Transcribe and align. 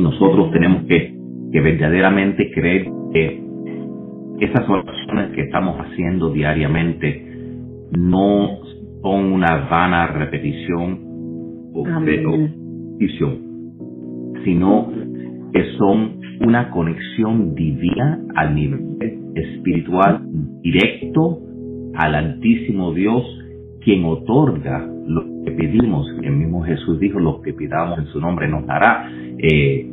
Y 0.00 0.02
nosotros 0.02 0.50
tenemos 0.50 0.84
que, 0.84 1.14
que 1.52 1.60
verdaderamente 1.60 2.50
creer 2.52 2.86
que 3.12 3.42
esas 4.40 4.66
oraciones 4.66 5.32
que 5.34 5.42
estamos 5.42 5.76
haciendo 5.76 6.30
diariamente 6.30 7.22
no 7.98 8.60
son 9.02 9.32
una 9.32 9.68
vana 9.70 10.06
repetición 10.06 11.00
o 11.74 11.84
repetición, 11.84 13.38
sino 14.42 14.90
que 15.52 15.64
son 15.76 16.18
una 16.46 16.70
conexión 16.70 17.54
divina 17.54 18.20
al 18.36 18.54
nivel 18.54 18.96
espiritual 19.34 20.22
directo 20.62 21.40
al 21.94 22.14
Altísimo 22.14 22.94
Dios, 22.94 23.22
quien 23.82 24.06
otorga 24.06 24.88
que 25.50 25.56
pedimos. 25.56 26.06
El 26.22 26.32
mismo 26.36 26.62
Jesús 26.62 26.98
dijo, 27.00 27.18
lo 27.18 27.40
que 27.42 27.52
pidamos 27.52 27.98
en 27.98 28.06
su 28.06 28.20
nombre 28.20 28.48
nos 28.48 28.66
dará. 28.66 29.10
Eh, 29.38 29.86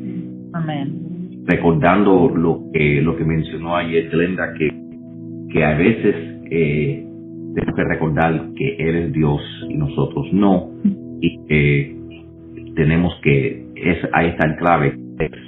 Amén. 0.53 1.43
Recordando 1.45 2.29
lo 2.35 2.63
que, 2.73 3.01
lo 3.01 3.15
que 3.15 3.23
mencionó 3.23 3.75
ayer 3.75 4.09
Glenda, 4.09 4.53
que, 4.57 4.69
que 5.51 5.63
a 5.63 5.77
veces 5.77 6.15
eh, 6.49 7.05
tenemos 7.55 7.75
que 7.75 7.83
recordar 7.83 8.49
que 8.55 8.75
eres 8.77 9.13
Dios 9.13 9.41
y 9.69 9.75
nosotros 9.75 10.27
no, 10.33 10.71
y 11.21 11.45
que 11.47 11.95
tenemos 12.75 13.13
que, 13.23 13.65
es, 13.75 13.97
ahí 14.13 14.27
está 14.27 14.47
el 14.47 14.55
clave, 14.57 14.97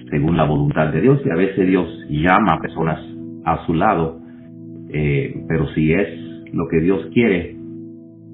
según 0.09 0.37
la 0.37 0.45
voluntad 0.45 0.91
de 0.93 1.01
Dios, 1.01 1.21
y 1.25 1.29
a 1.29 1.35
veces 1.35 1.67
Dios 1.67 1.87
llama 2.09 2.53
a 2.53 2.61
personas 2.61 2.99
a 3.45 3.65
su 3.65 3.73
lado, 3.73 4.19
eh, 4.89 5.43
pero 5.47 5.67
si 5.73 5.93
es 5.93 6.07
lo 6.53 6.67
que 6.69 6.79
Dios 6.79 7.07
quiere, 7.13 7.55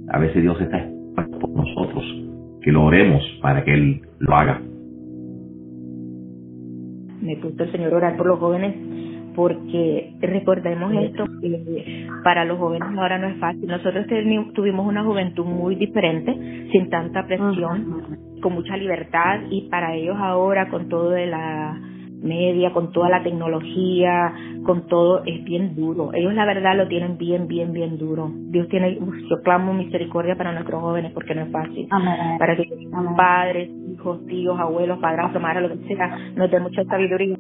a 0.10 0.20
veces 0.20 0.42
Dios 0.42 0.62
está 0.62 0.78
esperando 0.78 0.95
por 1.40 1.50
nosotros, 1.50 2.04
que 2.62 2.72
lo 2.72 2.86
oremos 2.86 3.24
para 3.42 3.64
que 3.64 3.74
Él 3.74 4.02
lo 4.20 4.36
haga. 4.36 4.62
Me 7.22 7.36
gusta 7.36 7.64
el 7.64 7.72
Señor 7.72 7.94
orar 7.94 8.18
por 8.18 8.28
los 8.28 8.40
jóvenes 8.40 8.76
porque 9.36 10.14
recordemos 10.22 10.94
esto, 10.94 11.26
que 11.42 12.08
para 12.24 12.46
los 12.46 12.58
jóvenes 12.58 12.88
ahora 12.98 13.18
no 13.18 13.28
es 13.28 13.38
fácil. 13.38 13.68
Nosotros 13.68 14.06
tuvimos 14.54 14.88
una 14.88 15.04
juventud 15.04 15.46
muy 15.46 15.76
diferente, 15.76 16.34
sin 16.72 16.90
tanta 16.90 17.26
presión, 17.28 18.40
con 18.42 18.54
mucha 18.54 18.78
libertad 18.78 19.42
y 19.50 19.68
para 19.70 19.94
ellos 19.96 20.16
ahora 20.18 20.70
con 20.70 20.88
todo 20.88 21.10
de 21.10 21.28
la 21.28 21.78
media, 22.26 22.74
con 22.74 22.92
toda 22.92 23.10
la 23.10 23.24
tecnología, 23.24 24.34
con 24.66 24.88
todo, 24.88 25.24
es 25.26 25.44
bien 25.44 25.76
duro. 25.76 26.12
Ellos 26.14 26.34
la 26.34 26.46
verdad 26.46 26.76
lo 26.76 26.88
tienen 26.88 27.18
bien, 27.18 27.48
bien, 27.48 27.72
bien 27.72 27.98
duro. 27.98 28.30
Dios 28.34 28.68
tiene, 28.70 28.96
yo 28.96 29.42
clamo 29.44 29.74
misericordia 29.74 30.36
para 30.36 30.52
nuestros 30.52 30.82
jóvenes 30.82 31.14
porque 31.14 31.36
no 31.36 31.44
es 31.44 31.52
fácil. 31.52 31.88
Para 32.40 32.56
que 32.56 32.68
padres, 33.16 33.70
hijos, 33.94 34.26
tíos, 34.26 34.60
abuelos, 34.60 35.00
padrastros, 35.00 35.42
madres, 35.42 35.70
lo 35.70 35.70
que 35.70 35.88
sea, 35.88 36.18
nos 36.36 36.52
den 36.52 36.64
mucha 36.64 36.84
sabiduría. 36.86 37.38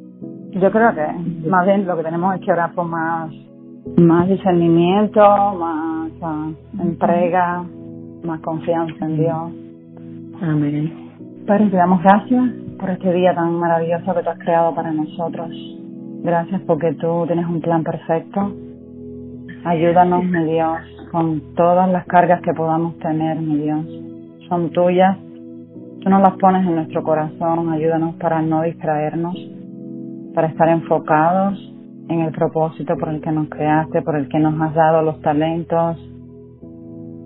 Yo 0.51 0.71
creo 0.71 0.93
que 0.93 1.49
más 1.49 1.65
bien 1.65 1.85
lo 1.85 1.97
que 1.97 2.03
tenemos 2.03 2.35
es 2.35 2.41
que 2.41 2.51
orar 2.51 2.73
por 2.73 2.85
más, 2.85 3.29
más 3.97 4.29
discernimiento, 4.29 5.19
más 5.19 6.11
ah, 6.21 6.49
entrega, 6.79 7.63
más 8.23 8.39
confianza 8.41 9.05
en 9.05 9.17
Dios. 9.17 9.51
Amén. 10.41 11.11
Padre, 11.45 11.69
te 11.69 11.77
damos 11.77 12.01
gracias 12.01 12.64
por 12.85 12.93
este 12.93 13.13
día 13.13 13.33
tan 13.33 13.55
maravilloso 13.55 14.13
que 14.13 14.21
tú 14.21 14.29
has 14.29 14.37
creado 14.37 14.75
para 14.75 14.91
nosotros. 14.91 15.49
Gracias 16.21 16.61
porque 16.67 16.93
tú 16.93 17.23
tienes 17.25 17.47
un 17.47 17.59
plan 17.59 17.83
perfecto. 17.83 18.53
Ayúdanos, 19.63 20.23
mi 20.25 20.43
Dios, 20.43 20.77
con 21.11 21.55
todas 21.55 21.89
las 21.89 22.05
cargas 22.05 22.41
que 22.43 22.53
podamos 22.53 22.95
tener, 22.99 23.37
mi 23.41 23.57
Dios. 23.57 23.87
Son 24.47 24.69
tuyas. 24.69 25.17
Tú 26.03 26.11
nos 26.11 26.21
las 26.21 26.37
pones 26.37 26.63
en 26.67 26.75
nuestro 26.75 27.01
corazón. 27.01 27.73
Ayúdanos 27.73 28.17
para 28.17 28.43
no 28.43 28.61
distraernos, 28.61 29.35
para 30.35 30.49
estar 30.49 30.69
enfocados 30.69 31.57
en 32.07 32.19
el 32.19 32.31
propósito 32.33 32.95
por 32.99 33.09
el 33.09 33.19
que 33.19 33.31
nos 33.31 33.49
creaste, 33.49 34.03
por 34.03 34.15
el 34.15 34.29
que 34.29 34.37
nos 34.37 34.61
has 34.61 34.75
dado 34.75 35.01
los 35.01 35.19
talentos 35.21 35.97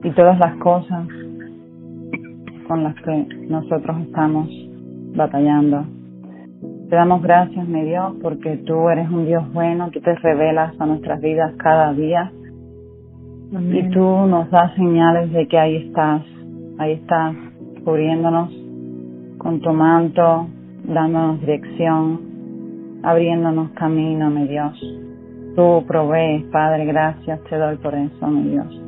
y 0.04 0.10
todas 0.12 0.40
las 0.40 0.56
cosas 0.60 1.06
con 2.66 2.82
las 2.82 2.96
que 2.96 3.28
nosotros 3.50 4.00
estamos 4.04 4.69
batallando. 5.16 5.86
Te 6.90 6.96
damos 6.96 7.22
gracias, 7.22 7.68
mi 7.68 7.84
Dios, 7.84 8.16
porque 8.22 8.58
tú 8.66 8.90
eres 8.90 9.10
un 9.10 9.26
Dios 9.26 9.52
bueno, 9.54 9.90
tú 9.92 10.02
te 10.02 10.16
revelas 10.16 10.74
a 10.80 10.86
nuestras 10.86 11.22
vidas 11.22 11.54
cada 11.58 11.94
día 11.94 12.32
y 13.52 13.90
tú 13.90 14.00
nos 14.00 14.50
das 14.50 14.74
señales 14.76 15.32
de 15.32 15.48
que 15.48 15.58
ahí 15.58 15.76
estás, 15.88 16.24
ahí 16.78 16.94
estás 16.94 17.36
cubriéndonos 17.84 18.52
con 19.38 19.60
tu 19.62 19.72
manto, 19.72 20.48
dándonos 20.84 21.40
dirección, 21.42 23.00
abriéndonos 23.04 23.70
camino, 23.72 24.30
mi 24.30 24.48
Dios. 24.48 24.80
Tú 25.56 25.84
provees, 25.88 26.44
Padre, 26.52 26.86
gracias 26.86 27.40
te 27.50 27.58
doy 27.58 27.78
por 27.78 27.96
eso, 27.96 28.28
mi 28.28 28.50
Dios. 28.50 28.82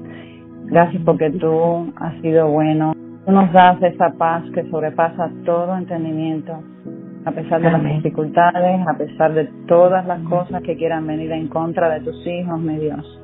Gracias 0.65 1.01
porque 1.03 1.29
tú 1.31 1.91
has 1.97 2.19
sido 2.21 2.49
bueno 2.49 2.93
Tú 3.25 3.31
nos 3.31 3.53
das 3.53 3.81
esa 3.83 4.09
paz 4.17 4.43
que 4.53 4.63
sobrepasa 4.71 5.29
todo 5.45 5.77
entendimiento, 5.77 6.53
a 7.23 7.31
pesar 7.31 7.61
de 7.61 7.69
las 7.69 7.83
dificultades, 7.83 8.87
a 8.87 8.97
pesar 8.97 9.33
de 9.33 9.45
todas 9.67 10.05
las 10.07 10.21
cosas 10.23 10.63
que 10.63 10.75
quieran 10.75 11.05
venir 11.05 11.31
en 11.31 11.47
contra 11.47 11.89
de 11.89 11.99
tus 12.01 12.25
hijos, 12.25 12.59
mi 12.59 12.77
Dios. 12.77 13.21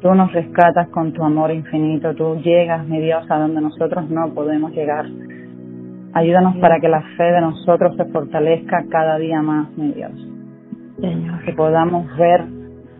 Tú 0.00 0.12
nos 0.14 0.32
rescatas 0.32 0.88
con 0.88 1.12
tu 1.12 1.22
amor 1.22 1.52
infinito, 1.52 2.12
tú 2.14 2.40
llegas, 2.42 2.86
mi 2.88 3.00
Dios, 3.00 3.24
a 3.30 3.38
donde 3.38 3.60
nosotros 3.60 4.10
no 4.10 4.34
podemos 4.34 4.72
llegar. 4.72 5.06
Ayúdanos 6.12 6.56
para 6.56 6.80
que 6.80 6.88
la 6.88 7.02
fe 7.16 7.24
de 7.24 7.40
nosotros 7.40 7.96
se 7.96 8.04
fortalezca 8.06 8.84
cada 8.90 9.16
día 9.18 9.40
más, 9.42 9.68
mi 9.76 9.92
Dios. 9.92 10.12
Que 11.44 11.52
podamos 11.52 12.04
ver 12.16 12.44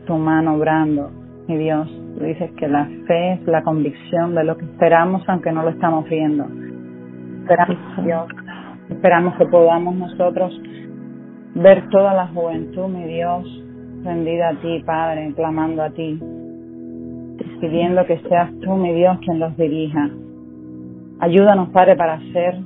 tu 0.07 0.17
mano 0.17 0.55
obrando, 0.55 1.11
mi 1.49 1.57
Dios, 1.57 1.89
Tú 2.17 2.25
dices 2.25 2.51
que 2.53 2.69
la 2.69 2.87
fe 3.07 3.33
es 3.33 3.47
la 3.47 3.63
convicción 3.63 4.35
de 4.35 4.45
lo 4.45 4.57
que 4.57 4.65
esperamos 4.65 5.23
aunque 5.29 5.53
no 5.53 5.63
lo 5.63 5.71
estamos 5.71 6.09
viendo. 6.09 6.47
Esperamos, 7.43 8.05
Dios, 8.05 8.27
esperamos 8.89 9.35
que 9.37 9.47
podamos 9.47 9.95
nosotros 9.97 10.59
ver 11.55 11.89
toda 11.91 12.15
la 12.15 12.29
juventud, 12.29 12.89
mi 12.89 13.05
Dios, 13.05 13.45
rendida 14.05 14.51
a 14.51 14.55
ti, 14.55 14.83
Padre, 14.85 15.33
clamando 15.35 15.83
a 15.83 15.91
ti, 15.91 16.19
pidiendo 17.61 18.05
que 18.07 18.19
seas 18.29 18.51
tú, 18.61 18.77
mi 18.77 18.93
Dios, 18.93 19.19
quien 19.25 19.41
los 19.41 19.57
dirija. 19.57 20.11
Ayúdanos, 21.21 21.71
Padre, 21.71 21.97
para 21.97 22.15
hacer 22.15 22.57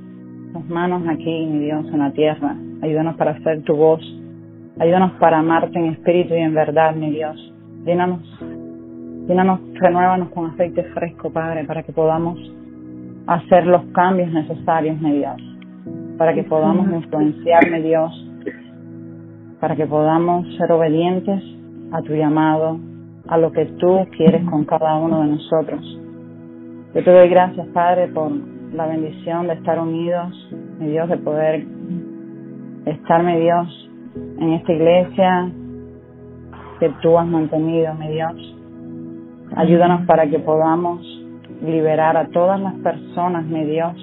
tus 0.53 0.69
manos 0.69 1.03
aquí, 1.09 1.47
mi 1.47 1.65
Dios, 1.65 1.87
en 1.93 1.99
la 1.99 2.11
tierra. 2.13 2.57
Ayúdanos 2.83 3.17
para 3.17 3.33
hacer 3.33 3.63
tu 3.63 3.77
voz. 3.77 4.01
Ayúdanos 4.79 5.13
para 5.13 5.39
amarte 5.39 5.79
en 5.79 5.87
espíritu 5.93 6.35
y 6.35 6.39
en 6.39 6.55
verdad, 6.55 6.95
mi 6.95 7.11
Dios. 7.11 7.37
Llénanos 7.85 8.21
Llénanos, 9.29 9.61
renuévanos 9.75 10.31
con 10.31 10.47
aceite 10.47 10.85
fresco, 10.95 11.31
Padre, 11.31 11.65
para 11.65 11.83
que 11.83 11.93
podamos 11.93 12.39
hacer 13.27 13.67
los 13.67 13.85
cambios 13.93 14.33
necesarios, 14.33 14.99
mi 15.03 15.19
Dios, 15.19 15.37
para 16.17 16.33
que 16.33 16.45
podamos 16.45 16.91
influenciarme, 16.91 17.83
Dios, 17.83 18.11
para 19.61 19.77
que 19.77 19.87
podamos 19.87 20.47
ser 20.57 20.73
obedientes 20.73 21.43
a 21.93 22.01
tu 22.01 22.15
llamado, 22.15 22.81
a 23.29 23.37
lo 23.37 23.53
que 23.53 23.67
tú 23.67 24.07
quieres 24.17 24.43
con 24.49 24.65
cada 24.65 24.97
uno 24.97 25.21
de 25.21 25.29
nosotros. 25.29 26.01
Yo 26.95 27.05
te 27.05 27.13
doy 27.13 27.29
gracias, 27.29 27.67
Padre, 27.75 28.09
por 28.09 28.33
la 28.73 28.87
bendición 28.87 29.47
de 29.47 29.55
estar 29.55 29.79
unidos, 29.79 30.33
mi 30.79 30.87
Dios, 30.87 31.07
de 31.07 31.19
poder 31.19 31.67
estar, 32.87 33.23
mi 33.23 33.39
Dios, 33.41 33.91
en 34.39 34.53
esta 34.55 34.73
iglesia 34.73 35.53
que 36.81 36.89
tú 37.03 37.19
has 37.19 37.27
mantenido, 37.27 37.93
mi 37.93 38.09
Dios. 38.09 38.58
Ayúdanos 39.57 40.07
para 40.07 40.29
que 40.29 40.39
podamos 40.39 41.01
liberar 41.63 42.17
a 42.17 42.29
todas 42.29 42.61
las 42.61 42.75
personas, 42.75 43.45
mi 43.47 43.65
Dios, 43.65 43.95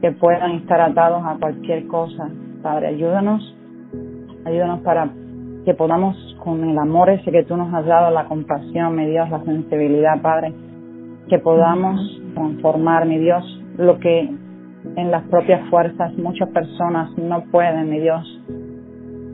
que 0.00 0.12
puedan 0.12 0.52
estar 0.52 0.80
atados 0.80 1.22
a 1.24 1.36
cualquier 1.38 1.86
cosa. 1.86 2.30
Padre, 2.62 2.88
ayúdanos, 2.88 3.56
ayúdanos 4.44 4.80
para 4.80 5.10
que 5.64 5.74
podamos, 5.74 6.16
con 6.42 6.64
el 6.64 6.78
amor 6.78 7.10
ese 7.10 7.30
que 7.30 7.44
tú 7.44 7.56
nos 7.56 7.72
has 7.74 7.84
dado, 7.84 8.10
la 8.10 8.24
compasión, 8.24 8.94
mi 8.96 9.06
Dios, 9.06 9.28
la 9.28 9.42
sensibilidad, 9.44 10.22
Padre, 10.22 10.54
que 11.28 11.38
podamos 11.38 12.00
transformar, 12.34 13.06
mi 13.06 13.18
Dios, 13.18 13.44
lo 13.76 13.98
que 13.98 14.30
en 14.96 15.10
las 15.10 15.24
propias 15.24 15.68
fuerzas 15.68 16.16
muchas 16.16 16.48
personas 16.50 17.10
no 17.18 17.42
pueden, 17.50 17.90
mi 17.90 18.00
Dios, 18.00 18.24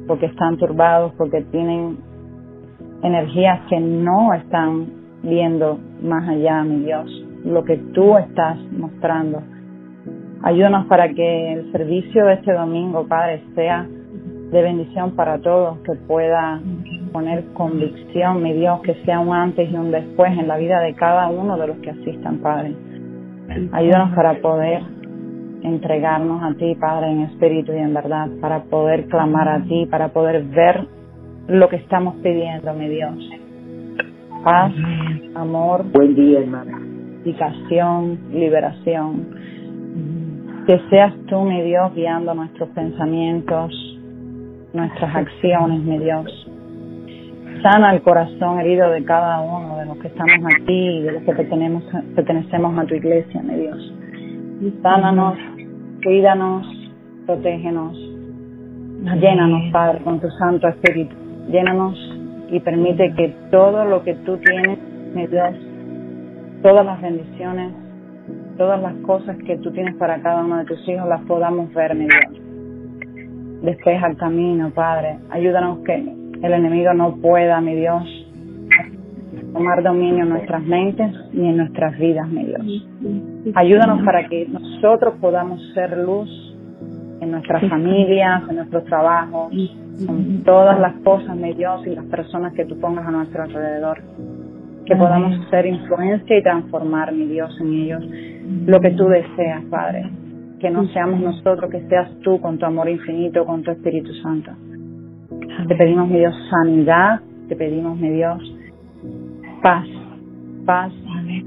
porque 0.08 0.26
están 0.26 0.56
turbados, 0.56 1.12
porque 1.16 1.42
tienen 1.42 1.98
energías 3.02 3.60
que 3.68 3.78
no 3.78 4.34
están 4.34 4.95
viendo 5.26 5.78
más 6.02 6.28
allá, 6.28 6.62
mi 6.62 6.84
Dios, 6.84 7.10
lo 7.44 7.64
que 7.64 7.76
tú 7.92 8.16
estás 8.16 8.58
mostrando. 8.72 9.42
Ayúdanos 10.42 10.86
para 10.86 11.08
que 11.12 11.52
el 11.52 11.72
servicio 11.72 12.24
de 12.26 12.34
este 12.34 12.52
domingo, 12.52 13.06
Padre, 13.08 13.42
sea 13.54 13.86
de 13.86 14.62
bendición 14.62 15.16
para 15.16 15.38
todos, 15.38 15.78
que 15.78 15.94
pueda 16.06 16.60
poner 17.12 17.44
convicción, 17.54 18.42
mi 18.42 18.52
Dios, 18.52 18.80
que 18.82 18.94
sea 19.04 19.18
un 19.18 19.34
antes 19.34 19.70
y 19.70 19.74
un 19.74 19.90
después 19.90 20.30
en 20.38 20.46
la 20.46 20.56
vida 20.56 20.80
de 20.80 20.94
cada 20.94 21.28
uno 21.28 21.56
de 21.56 21.66
los 21.66 21.76
que 21.78 21.90
asistan, 21.90 22.38
Padre. 22.38 22.74
Ayúdanos 23.72 24.14
para 24.14 24.34
poder 24.40 24.82
entregarnos 25.62 26.42
a 26.42 26.54
ti, 26.56 26.76
Padre, 26.76 27.10
en 27.10 27.22
espíritu 27.22 27.72
y 27.72 27.78
en 27.78 27.94
verdad, 27.94 28.28
para 28.40 28.62
poder 28.64 29.06
clamar 29.06 29.48
a 29.48 29.62
ti, 29.64 29.86
para 29.90 30.08
poder 30.08 30.44
ver 30.44 30.86
lo 31.48 31.68
que 31.68 31.76
estamos 31.76 32.14
pidiendo, 32.16 32.72
mi 32.74 32.88
Dios. 32.88 33.45
Paz, 34.46 34.72
amor, 35.34 35.84
buen 35.90 36.14
día, 36.14 36.38
hermana. 36.38 36.78
liberación. 38.32 39.26
Que 40.68 40.80
seas 40.88 41.12
tú, 41.26 41.42
mi 41.42 41.62
Dios, 41.62 41.92
guiando 41.96 42.32
nuestros 42.32 42.68
pensamientos, 42.68 43.72
nuestras 44.72 45.16
acciones, 45.16 45.80
mi 45.82 45.98
Dios. 45.98 46.48
Sana 47.60 47.92
el 47.92 48.02
corazón 48.02 48.60
herido 48.60 48.88
de 48.90 49.04
cada 49.04 49.40
uno 49.40 49.78
de 49.78 49.86
los 49.86 49.98
que 49.98 50.06
estamos 50.06 50.38
aquí 50.54 50.90
y 50.98 51.02
de 51.02 51.10
los 51.10 51.22
que 51.24 51.32
pertenecemos 52.14 52.78
a 52.78 52.84
tu 52.84 52.94
iglesia, 52.94 53.42
mi 53.42 53.54
Dios. 53.56 53.94
Sánanos, 54.80 55.36
cuídanos, 56.04 56.64
protégenos. 57.26 57.98
Llénanos, 59.20 59.72
Padre, 59.72 60.04
con 60.04 60.20
tu 60.20 60.30
Santo 60.38 60.68
Espíritu. 60.68 61.16
Llénanos 61.50 62.15
y 62.48 62.60
permite 62.60 63.12
que 63.14 63.34
todo 63.50 63.84
lo 63.84 64.02
que 64.02 64.14
tú 64.14 64.38
tienes, 64.38 64.78
mi 65.14 65.26
Dios, 65.26 65.54
todas 66.62 66.84
las 66.86 67.00
bendiciones, 67.00 67.72
todas 68.56 68.80
las 68.80 68.94
cosas 69.06 69.36
que 69.46 69.56
tú 69.58 69.70
tienes 69.72 69.94
para 69.96 70.20
cada 70.22 70.44
uno 70.44 70.58
de 70.58 70.64
tus 70.64 70.88
hijos, 70.88 71.08
las 71.08 71.22
podamos 71.22 71.72
ver, 71.74 71.94
mi 71.94 72.06
Dios. 72.06 73.62
Despeja 73.62 74.06
el 74.06 74.16
camino, 74.16 74.70
Padre. 74.70 75.18
Ayúdanos 75.30 75.78
que 75.84 75.94
el 75.94 76.52
enemigo 76.52 76.92
no 76.94 77.16
pueda, 77.16 77.60
mi 77.60 77.74
Dios, 77.74 78.04
tomar 79.52 79.82
dominio 79.82 80.24
en 80.24 80.28
nuestras 80.30 80.62
mentes 80.62 81.10
ni 81.32 81.48
en 81.48 81.56
nuestras 81.56 81.98
vidas, 81.98 82.28
mi 82.28 82.44
Dios. 82.44 82.86
Ayúdanos 83.54 84.02
para 84.04 84.28
que 84.28 84.46
nosotros 84.46 85.14
podamos 85.20 85.60
ser 85.74 85.96
luz 85.96 86.28
en 87.20 87.30
nuestras 87.30 87.68
familias, 87.68 88.42
en 88.48 88.56
nuestros 88.56 88.84
trabajos, 88.84 89.52
en 89.98 90.42
todas 90.44 90.78
las 90.78 90.94
cosas, 91.02 91.36
mi 91.36 91.54
Dios, 91.54 91.86
y 91.86 91.94
las 91.94 92.04
personas 92.06 92.52
que 92.54 92.64
tú 92.64 92.78
pongas 92.78 93.06
a 93.06 93.10
nuestro 93.10 93.42
alrededor. 93.42 94.02
Que 94.84 94.94
podamos 94.94 95.48
ser 95.50 95.66
influencia 95.66 96.38
y 96.38 96.42
transformar, 96.42 97.12
mi 97.12 97.26
Dios, 97.26 97.56
en 97.60 97.72
ellos 97.72 98.04
lo 98.66 98.80
que 98.80 98.90
tú 98.90 99.06
deseas, 99.06 99.64
Padre. 99.64 100.08
Que 100.60 100.70
no 100.70 100.86
seamos 100.88 101.20
nosotros, 101.20 101.70
que 101.70 101.86
seas 101.88 102.10
tú 102.22 102.40
con 102.40 102.58
tu 102.58 102.66
amor 102.66 102.88
infinito, 102.88 103.44
con 103.44 103.62
tu 103.62 103.70
Espíritu 103.70 104.12
Santo. 104.22 104.52
Te 105.68 105.74
pedimos, 105.74 106.08
mi 106.08 106.18
Dios, 106.18 106.34
sanidad. 106.50 107.20
Te 107.48 107.56
pedimos, 107.56 107.98
mi 107.98 108.10
Dios, 108.10 108.38
paz. 109.62 109.86
Paz 110.64 110.92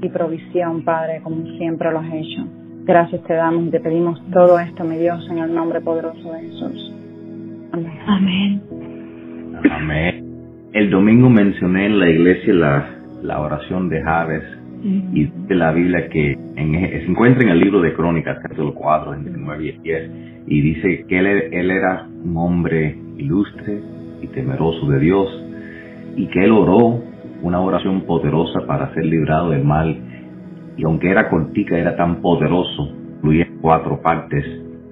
y 0.00 0.08
provisión, 0.08 0.82
Padre, 0.82 1.20
como 1.22 1.44
siempre 1.58 1.90
lo 1.92 1.98
has 1.98 2.12
hecho. 2.12 2.46
Gracias 2.84 3.22
te 3.24 3.34
damos 3.34 3.66
y 3.66 3.70
te 3.70 3.80
pedimos 3.80 4.20
todo 4.32 4.58
esto, 4.58 4.84
mi 4.84 4.96
Dios, 4.96 5.26
en 5.30 5.38
el 5.38 5.54
nombre 5.54 5.80
poderoso 5.80 6.32
de 6.32 6.40
Jesús. 6.40 6.99
Amén. 7.72 8.62
Amén. 9.70 10.24
El 10.72 10.90
domingo 10.90 11.30
mencioné 11.30 11.86
en 11.86 12.00
la 12.00 12.08
iglesia 12.08 12.54
la, 12.54 12.90
la 13.22 13.40
oración 13.40 13.88
de 13.88 14.02
Javes 14.02 14.42
y 14.82 15.26
de 15.26 15.54
la 15.54 15.72
Biblia 15.72 16.08
que 16.08 16.32
en, 16.56 16.72
se 16.72 17.04
encuentra 17.04 17.42
en 17.44 17.50
el 17.50 17.60
libro 17.60 17.80
de 17.80 17.92
Crónicas, 17.92 18.38
capítulo 18.42 18.74
4, 18.74 19.16
9 19.16 19.64
y 19.64 19.78
10, 19.82 20.10
y 20.46 20.60
dice 20.62 21.04
que 21.06 21.18
él, 21.18 21.26
él 21.52 21.70
era 21.70 22.06
un 22.24 22.36
hombre 22.36 22.96
ilustre 23.18 23.80
y 24.22 24.26
temeroso 24.28 24.88
de 24.88 24.98
Dios 25.00 25.46
y 26.16 26.26
que 26.28 26.44
él 26.44 26.52
oró 26.52 27.02
una 27.42 27.60
oración 27.60 28.02
poderosa 28.02 28.66
para 28.66 28.92
ser 28.94 29.04
librado 29.04 29.50
del 29.50 29.64
mal 29.64 29.96
y 30.76 30.84
aunque 30.84 31.10
era 31.10 31.28
cortica 31.28 31.78
era 31.78 31.96
tan 31.96 32.22
poderoso, 32.22 32.94
incluía 33.16 33.46
cuatro 33.60 34.00
partes 34.00 34.44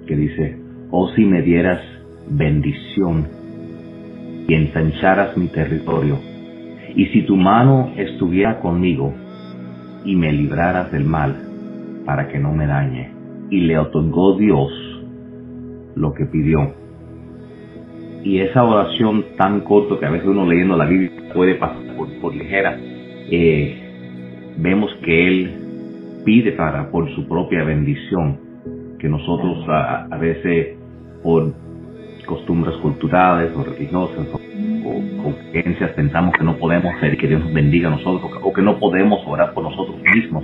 que 0.07 0.15
dice, 0.15 0.57
oh 0.91 1.09
si 1.15 1.25
me 1.25 1.41
dieras 1.41 1.81
bendición 2.29 3.27
y 4.47 4.53
ensancharas 4.53 5.37
mi 5.37 5.47
territorio, 5.47 6.17
y 6.95 7.05
si 7.07 7.21
tu 7.23 7.35
mano 7.35 7.91
estuviera 7.97 8.59
conmigo 8.59 9.13
y 10.03 10.15
me 10.15 10.31
libraras 10.33 10.91
del 10.91 11.05
mal 11.05 11.35
para 12.05 12.27
que 12.27 12.39
no 12.39 12.51
me 12.51 12.65
dañe. 12.65 13.11
Y 13.51 13.61
le 13.61 13.77
otorgó 13.77 14.37
Dios 14.37 14.71
lo 15.95 16.13
que 16.13 16.25
pidió. 16.25 16.73
Y 18.23 18.39
esa 18.39 18.63
oración 18.63 19.25
tan 19.37 19.61
corta 19.61 19.99
que 19.99 20.05
a 20.05 20.09
veces 20.09 20.27
uno 20.27 20.45
leyendo 20.45 20.75
la 20.75 20.85
Biblia 20.85 21.11
puede 21.33 21.55
pasar 21.55 21.81
por, 22.21 22.35
ligera, 22.35 22.77
eh, 22.79 24.55
vemos 24.57 24.91
que 25.03 25.27
Él 25.27 25.51
pide 26.25 26.51
para 26.53 26.89
por 26.91 27.09
su 27.15 27.27
propia 27.27 27.63
bendición, 27.63 28.39
que 28.99 29.07
nosotros 29.07 29.65
a, 29.69 30.05
a 30.11 30.17
veces 30.17 30.77
por 31.23 31.53
costumbres 32.29 32.75
culturales 32.77 33.51
o 33.55 33.63
religiosas 33.63 34.27
o, 34.85 35.33
creencias 35.51 35.91
pensamos 35.91 36.33
que 36.37 36.43
no 36.43 36.57
podemos 36.57 36.93
ser 36.99 37.17
que 37.17 37.27
Dios 37.27 37.43
nos 37.43 37.53
bendiga 37.53 37.87
a 37.87 37.91
nosotros 37.91 38.31
o 38.43 38.53
que 38.53 38.61
no 38.61 38.77
podemos 38.77 39.19
orar 39.25 39.53
por 39.53 39.63
nosotros 39.63 39.97
mismos. 40.13 40.43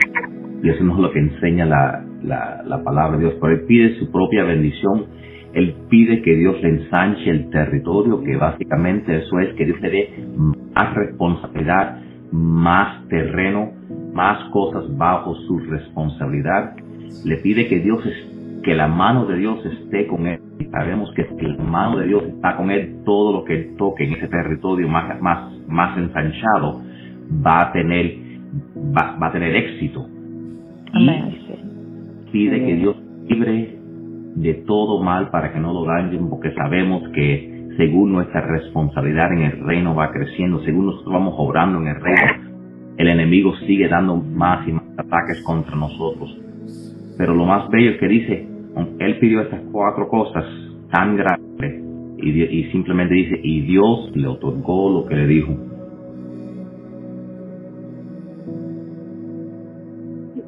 Y 0.63 0.69
eso 0.69 0.83
no 0.83 0.95
es 0.95 0.99
lo 0.99 1.11
que 1.11 1.19
enseña 1.19 1.65
la, 1.65 2.03
la, 2.23 2.63
la 2.65 2.83
palabra 2.83 3.17
de 3.17 3.25
Dios. 3.25 3.35
Pero 3.39 3.53
Él 3.53 3.65
pide 3.67 3.99
su 3.99 4.11
propia 4.11 4.43
bendición. 4.43 5.05
Él 5.53 5.75
pide 5.89 6.21
que 6.23 6.35
Dios 6.35 6.59
le 6.61 6.69
ensanche 6.69 7.29
el 7.29 7.49
territorio, 7.51 8.23
que 8.23 8.35
básicamente 8.35 9.17
eso 9.17 9.39
es 9.39 9.53
que 9.53 9.65
Dios 9.65 9.79
le 9.81 9.89
dé 9.89 10.25
más 10.73 10.93
responsabilidad, 10.95 12.01
más 12.31 13.07
terreno, 13.07 13.71
más 14.13 14.49
cosas 14.49 14.85
bajo 14.97 15.35
su 15.35 15.59
responsabilidad. 15.59 16.75
Le 17.23 17.37
pide 17.37 17.67
que 17.67 17.79
Dios 17.79 18.03
que 18.65 18.73
la 18.73 18.87
mano 18.87 19.27
de 19.27 19.37
Dios 19.37 19.63
esté 19.63 20.07
con 20.07 20.25
él. 20.25 20.39
Y 20.59 20.65
sabemos 20.65 21.13
que 21.15 21.23
si 21.23 21.45
la 21.45 21.63
mano 21.63 21.99
de 21.99 22.07
Dios 22.07 22.23
está 22.23 22.57
con 22.57 22.71
él, 22.71 23.03
todo 23.05 23.31
lo 23.31 23.45
que 23.45 23.75
toque 23.77 24.05
en 24.05 24.13
ese 24.13 24.27
territorio 24.27 24.89
más, 24.89 25.21
más, 25.21 25.53
más 25.67 25.95
ensanchado 25.95 26.81
va 27.45 27.61
a 27.61 27.71
tener, 27.71 28.17
va, 28.75 29.17
a 29.21 29.31
tener 29.31 29.55
éxito. 29.55 30.07
Y 30.95 32.31
pide 32.31 32.65
que 32.65 32.75
Dios 32.75 32.95
libre 33.29 33.77
de 34.35 34.53
todo 34.65 35.03
mal 35.03 35.29
para 35.29 35.53
que 35.53 35.59
no 35.59 35.71
lo 35.71 35.85
dañen, 35.85 36.27
porque 36.27 36.51
sabemos 36.53 37.03
que 37.13 37.67
según 37.77 38.13
nuestra 38.13 38.41
responsabilidad 38.41 39.31
en 39.31 39.43
el 39.43 39.59
reino 39.63 39.93
va 39.93 40.09
creciendo, 40.09 40.59
según 40.61 40.87
nosotros 40.87 41.13
vamos 41.13 41.35
obrando 41.37 41.79
en 41.81 41.87
el 41.87 42.01
reino, 42.01 42.55
el 42.97 43.07
enemigo 43.09 43.55
sigue 43.67 43.87
dando 43.87 44.15
más 44.15 44.67
y 44.67 44.71
más 44.71 44.83
ataques 44.97 45.43
contra 45.43 45.75
nosotros. 45.75 46.35
Pero 47.17 47.35
lo 47.35 47.45
más 47.45 47.69
bello 47.69 47.91
es 47.91 47.99
que 47.99 48.07
dice, 48.07 48.54
él 48.99 49.19
pidió 49.19 49.41
estas 49.41 49.61
cuatro 49.71 50.07
cosas 50.07 50.45
tan 50.91 51.15
grandes 51.15 51.83
y, 52.17 52.63
simplemente 52.71 53.13
dice, 53.13 53.39
y 53.43 53.61
Dios 53.61 54.11
le 54.15 54.27
otorgó 54.27 54.89
lo 54.89 55.05
que 55.05 55.15
le 55.15 55.27
dijo. 55.27 55.53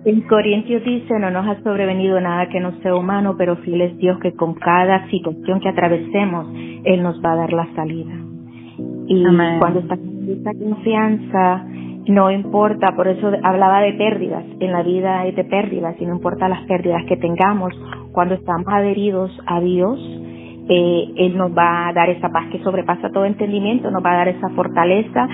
En 0.05 0.21
Corintios 0.21 0.83
dice, 0.85 1.19
no 1.19 1.29
nos 1.29 1.45
ha 1.45 1.61
sobrevenido 1.63 2.19
nada 2.21 2.47
que 2.47 2.61
no 2.61 2.71
sea 2.81 2.95
humano, 2.95 3.35
pero 3.37 3.57
fiel 3.57 3.81
es 3.81 3.97
Dios 3.97 4.17
que 4.21 4.33
con 4.33 4.53
cada 4.53 5.09
situación 5.09 5.59
que 5.59 5.67
atravesemos, 5.67 6.47
Él 6.85 7.03
nos 7.03 7.21
va 7.23 7.33
a 7.33 7.35
dar 7.35 7.51
la 7.51 7.67
salida. 7.75 8.13
Y 9.07 9.23
cuando 9.59 9.79
está 9.79 9.97
con 9.97 10.29
esta 10.29 10.51
confianza, 10.53 11.65
no 12.07 12.31
importa, 12.31 12.95
por 12.95 13.07
eso 13.07 13.31
hablaba 13.43 13.81
de 13.81 13.93
pérdidas, 13.93 14.43
en 14.59 14.71
la 14.71 14.83
vida 14.83 15.25
es 15.25 15.35
de 15.35 15.43
pérdidas, 15.43 15.95
y 15.99 16.05
no 16.05 16.15
importa 16.15 16.47
las 16.47 16.65
pérdidas 16.65 17.03
que 17.05 17.17
tengamos, 17.17 17.73
cuando 18.11 18.35
estamos 18.35 18.67
adheridos 18.67 19.31
a 19.45 19.59
Dios, 19.59 19.99
eh, 20.69 21.13
Él 21.17 21.37
nos 21.37 21.51
va 21.51 21.87
a 21.87 21.93
dar 21.93 22.09
esa 22.09 22.29
paz 22.29 22.47
que 22.51 22.59
sobrepasa 22.59 23.09
todo 23.11 23.25
entendimiento, 23.25 23.91
nos 23.91 24.03
va 24.03 24.13
a 24.13 24.17
dar 24.17 24.27
esa 24.29 24.49
fortaleza. 24.49 25.27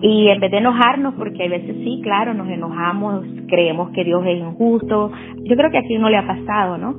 Y 0.00 0.28
en 0.28 0.40
vez 0.40 0.50
de 0.50 0.58
enojarnos, 0.58 1.14
porque 1.14 1.44
a 1.44 1.48
veces 1.48 1.76
sí, 1.82 2.00
claro, 2.02 2.32
nos 2.32 2.48
enojamos, 2.48 3.26
creemos 3.48 3.90
que 3.90 4.04
Dios 4.04 4.22
es 4.26 4.38
injusto, 4.38 5.10
yo 5.42 5.56
creo 5.56 5.70
que 5.70 5.78
aquí 5.78 5.98
no 5.98 6.08
le 6.08 6.16
ha 6.16 6.26
pasado, 6.26 6.78
¿no? 6.78 6.94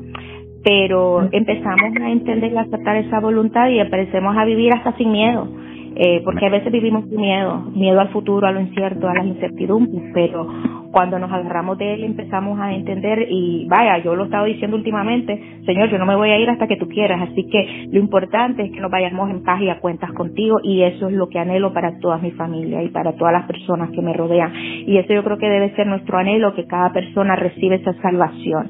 Pero 0.63 1.29
empezamos 1.31 1.95
a 2.01 2.09
entender 2.09 2.51
y 2.51 2.57
a 2.57 2.61
aceptar 2.61 2.97
esa 2.97 3.21
voluntad 3.21 3.69
y 3.69 3.79
empecemos 3.79 4.35
a 4.37 4.43
vivir 4.43 4.73
hasta 4.73 4.91
sin 4.97 5.11
miedo 5.11 5.47
eh, 5.95 6.21
porque 6.23 6.45
a 6.45 6.49
veces 6.49 6.71
vivimos 6.71 7.05
miedo, 7.07 7.61
miedo 7.73 7.99
al 7.99 8.09
futuro, 8.09 8.47
a 8.47 8.51
lo 8.51 8.61
incierto, 8.61 9.07
a 9.07 9.13
las 9.13 9.25
incertidumbres, 9.25 10.11
pero 10.13 10.47
cuando 10.91 11.19
nos 11.19 11.31
agarramos 11.31 11.77
de 11.77 11.93
él 11.93 12.03
empezamos 12.03 12.59
a 12.59 12.73
entender 12.73 13.27
y 13.29 13.67
vaya, 13.69 13.99
yo 13.99 14.15
lo 14.15 14.23
he 14.23 14.25
estado 14.25 14.45
diciendo 14.45 14.75
últimamente, 14.75 15.61
Señor, 15.65 15.89
yo 15.89 15.97
no 15.97 16.05
me 16.05 16.15
voy 16.15 16.31
a 16.31 16.39
ir 16.39 16.49
hasta 16.49 16.67
que 16.67 16.77
tú 16.77 16.87
quieras, 16.87 17.21
así 17.29 17.47
que 17.47 17.87
lo 17.91 17.99
importante 17.99 18.63
es 18.63 18.71
que 18.71 18.79
nos 18.79 18.91
vayamos 18.91 19.29
en 19.29 19.43
paz 19.43 19.61
y 19.61 19.69
a 19.69 19.79
cuentas 19.79 20.11
contigo 20.13 20.59
y 20.63 20.81
eso 20.81 21.07
es 21.07 21.13
lo 21.13 21.29
que 21.29 21.39
anhelo 21.39 21.73
para 21.73 21.99
toda 21.99 22.17
mi 22.17 22.31
familia 22.31 22.81
y 22.81 22.89
para 22.89 23.13
todas 23.13 23.33
las 23.33 23.45
personas 23.45 23.91
que 23.91 24.01
me 24.01 24.13
rodean 24.13 24.51
y 24.55 24.97
eso 24.97 25.13
yo 25.13 25.23
creo 25.23 25.37
que 25.37 25.49
debe 25.49 25.75
ser 25.75 25.87
nuestro 25.87 26.17
anhelo, 26.17 26.53
que 26.55 26.65
cada 26.65 26.91
persona 26.91 27.35
reciba 27.35 27.75
esa 27.75 27.93
salvación. 28.01 28.69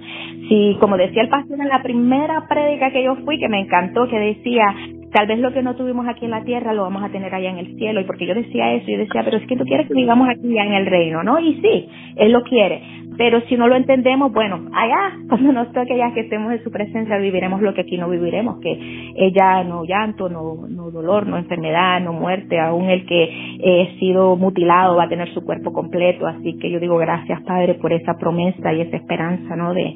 Si, 0.49 0.77
como 0.79 0.97
decía 0.97 1.21
el 1.21 1.29
pastor 1.29 1.59
en 1.59 1.69
la 1.69 1.81
primera 1.81 2.47
prédica 2.47 2.91
que 2.91 3.03
yo 3.03 3.15
fui, 3.17 3.39
que 3.39 3.47
me 3.47 3.61
encantó, 3.61 4.07
que 4.07 4.19
decía, 4.19 4.75
Tal 5.11 5.27
vez 5.27 5.39
lo 5.39 5.51
que 5.51 5.63
no 5.63 5.75
tuvimos 5.75 6.07
aquí 6.07 6.25
en 6.25 6.31
la 6.31 6.43
tierra 6.43 6.73
lo 6.73 6.83
vamos 6.83 7.03
a 7.03 7.09
tener 7.09 7.33
allá 7.33 7.49
en 7.49 7.57
el 7.57 7.75
cielo. 7.77 8.01
Y 8.01 8.03
porque 8.03 8.27
yo 8.27 8.35
decía 8.35 8.73
eso, 8.73 8.91
yo 8.91 8.97
decía, 8.97 9.23
pero 9.23 9.37
es 9.37 9.47
que 9.47 9.55
tú 9.55 9.63
quieres 9.65 9.87
que 9.87 9.93
vivamos 9.93 10.29
aquí 10.29 10.53
ya 10.53 10.63
en 10.63 10.73
el 10.73 10.85
reino, 10.85 11.23
¿no? 11.23 11.39
Y 11.39 11.55
sí, 11.61 11.89
Él 12.15 12.31
lo 12.31 12.43
quiere. 12.43 12.81
Pero 13.17 13.41
si 13.49 13.57
no 13.57 13.67
lo 13.67 13.75
entendemos, 13.75 14.31
bueno, 14.31 14.69
allá, 14.73 15.17
cuando 15.29 15.51
nos 15.51 15.73
toque 15.73 15.97
ya 15.97 16.13
que 16.13 16.21
estemos 16.21 16.53
en 16.53 16.63
su 16.63 16.71
presencia, 16.71 17.17
viviremos 17.17 17.61
lo 17.61 17.73
que 17.73 17.81
aquí 17.81 17.97
no 17.97 18.09
viviremos, 18.09 18.59
que 18.59 18.71
ella 19.15 19.63
no 19.63 19.83
llanto, 19.83 20.29
no, 20.29 20.67
no 20.69 20.91
dolor, 20.91 21.27
no 21.27 21.37
enfermedad, 21.37 22.01
no 22.01 22.13
muerte, 22.13 22.59
aún 22.59 22.89
el 22.89 23.05
que 23.05 23.23
eh, 23.23 23.95
sido 23.99 24.35
mutilado 24.35 24.95
va 24.95 25.03
a 25.05 25.09
tener 25.09 25.33
su 25.33 25.43
cuerpo 25.43 25.73
completo. 25.73 26.27
Así 26.27 26.57
que 26.59 26.69
yo 26.69 26.79
digo 26.79 26.97
gracias, 26.97 27.41
Padre, 27.41 27.73
por 27.75 27.91
esa 27.93 28.13
promesa 28.17 28.73
y 28.73 28.81
esa 28.81 28.97
esperanza, 28.97 29.55
¿no? 29.55 29.73
De, 29.73 29.95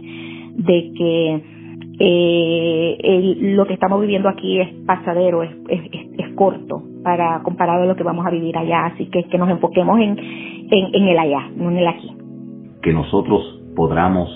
de 0.55 0.91
que 0.97 1.62
eh, 2.05 3.35
lo 3.39 3.65
que 3.65 3.73
estamos 3.73 4.01
viviendo 4.01 4.27
aquí 4.27 4.59
es 4.59 4.69
pasadero, 4.85 5.43
es, 5.43 5.51
es, 5.69 6.33
corto 6.35 6.81
para 7.03 7.41
comparado 7.43 7.83
a 7.83 7.85
lo 7.85 7.95
que 7.95 8.03
vamos 8.03 8.25
a 8.25 8.31
vivir 8.31 8.57
allá, 8.57 8.87
así 8.87 9.05
que 9.05 9.23
que 9.25 9.37
nos 9.37 9.49
enfoquemos 9.49 9.99
en, 9.99 10.17
en, 10.71 11.07
el 11.07 11.17
allá, 11.17 11.49
no 11.55 11.69
en 11.69 11.77
el 11.77 11.87
aquí. 11.87 12.11
Que 12.81 12.91
nosotros 12.91 13.61
podamos 13.75 14.29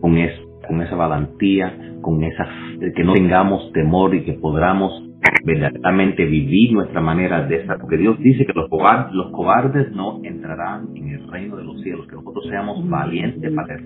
con, 0.00 0.18
es, 0.18 0.32
con 0.66 0.82
esa 0.82 0.96
valentía, 0.96 1.96
con 2.02 2.22
esa, 2.24 2.46
que 2.94 3.04
no 3.04 3.14
tengamos 3.14 3.72
temor 3.72 4.14
y 4.16 4.24
que 4.24 4.32
podamos 4.32 5.02
verdaderamente 5.44 6.24
vivir 6.24 6.72
nuestra 6.72 7.00
manera 7.00 7.46
de 7.46 7.56
estar, 7.56 7.78
porque 7.78 7.96
Dios 7.98 8.18
dice 8.18 8.44
que 8.44 8.52
los 8.52 8.68
cobardes, 8.68 9.14
los 9.14 9.30
cobardes 9.30 9.92
no 9.92 10.20
entrarán 10.24 10.88
en 10.96 11.08
el 11.08 11.28
reino 11.28 11.56
de 11.56 11.64
los 11.64 11.80
cielos, 11.82 12.06
que 12.08 12.16
nosotros 12.16 12.46
seamos 12.48 12.86
valientes 12.88 13.52
para 13.54 13.78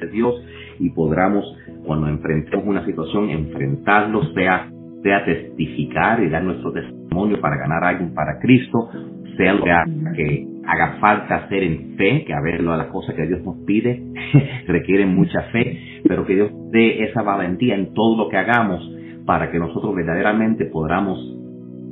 de 0.00 0.06
Dios 0.08 0.34
y 0.78 0.90
podamos 0.90 1.44
cuando 1.84 2.08
enfrentemos 2.08 2.66
una 2.66 2.84
situación, 2.84 3.30
enfrentarlo, 3.30 4.22
sea, 4.34 4.70
sea 5.02 5.24
testificar 5.24 6.22
y 6.22 6.28
dar 6.28 6.42
nuestro 6.42 6.72
testimonio 6.72 7.40
para 7.40 7.56
ganar 7.56 7.84
algo 7.84 8.12
para 8.14 8.38
Cristo, 8.40 8.90
sea 9.36 9.54
lo 9.54 9.64
que 9.64 10.46
haga 10.66 10.96
falta 11.00 11.36
hacer 11.36 11.62
en 11.62 11.96
fe, 11.96 12.24
que 12.24 12.32
a 12.32 12.40
ver 12.40 12.62
las 12.62 12.86
cosas 12.86 13.14
que 13.14 13.26
Dios 13.26 13.42
nos 13.44 13.56
pide 13.66 14.02
requieren 14.66 15.14
mucha 15.14 15.42
fe, 15.52 15.78
pero 16.06 16.24
que 16.24 16.34
Dios 16.34 16.50
dé 16.70 17.04
esa 17.04 17.22
valentía 17.22 17.74
en 17.74 17.92
todo 17.92 18.16
lo 18.16 18.28
que 18.28 18.36
hagamos 18.36 18.90
para 19.26 19.50
que 19.50 19.58
nosotros 19.58 19.94
verdaderamente 19.94 20.66
podamos 20.66 21.18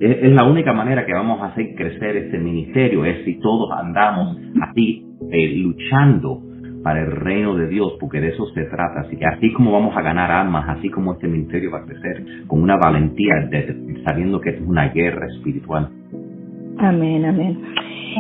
es, 0.02 0.32
la 0.32 0.44
única 0.44 0.72
manera 0.72 1.06
que 1.06 1.12
vamos 1.12 1.40
a 1.40 1.46
hacer 1.46 1.75
crecer 1.76 2.16
este 2.16 2.38
ministerio, 2.38 3.04
es 3.04 3.25
si 3.25 3.38
todos 3.38 3.70
andamos 3.72 4.37
así 4.61 5.06
eh, 5.30 5.54
luchando 5.56 6.42
para 6.82 7.00
el 7.00 7.10
reino 7.10 7.54
de 7.56 7.68
Dios, 7.68 7.94
porque 8.00 8.20
de 8.20 8.28
eso 8.28 8.46
se 8.54 8.64
trata. 8.64 9.00
Así 9.00 9.16
que 9.16 9.26
así 9.26 9.52
como 9.52 9.72
vamos 9.72 9.96
a 9.96 10.02
ganar 10.02 10.30
almas, 10.30 10.68
así 10.68 10.90
como 10.90 11.14
este 11.14 11.28
ministerio 11.28 11.70
va 11.70 11.78
a 11.78 11.84
crecer, 11.84 12.46
con 12.46 12.62
una 12.62 12.76
valentía, 12.76 13.34
de, 13.50 14.02
sabiendo 14.04 14.40
que 14.40 14.50
es 14.50 14.60
una 14.60 14.88
guerra 14.88 15.26
espiritual. 15.28 15.90
Amén, 16.82 17.24
amén. 17.24 17.72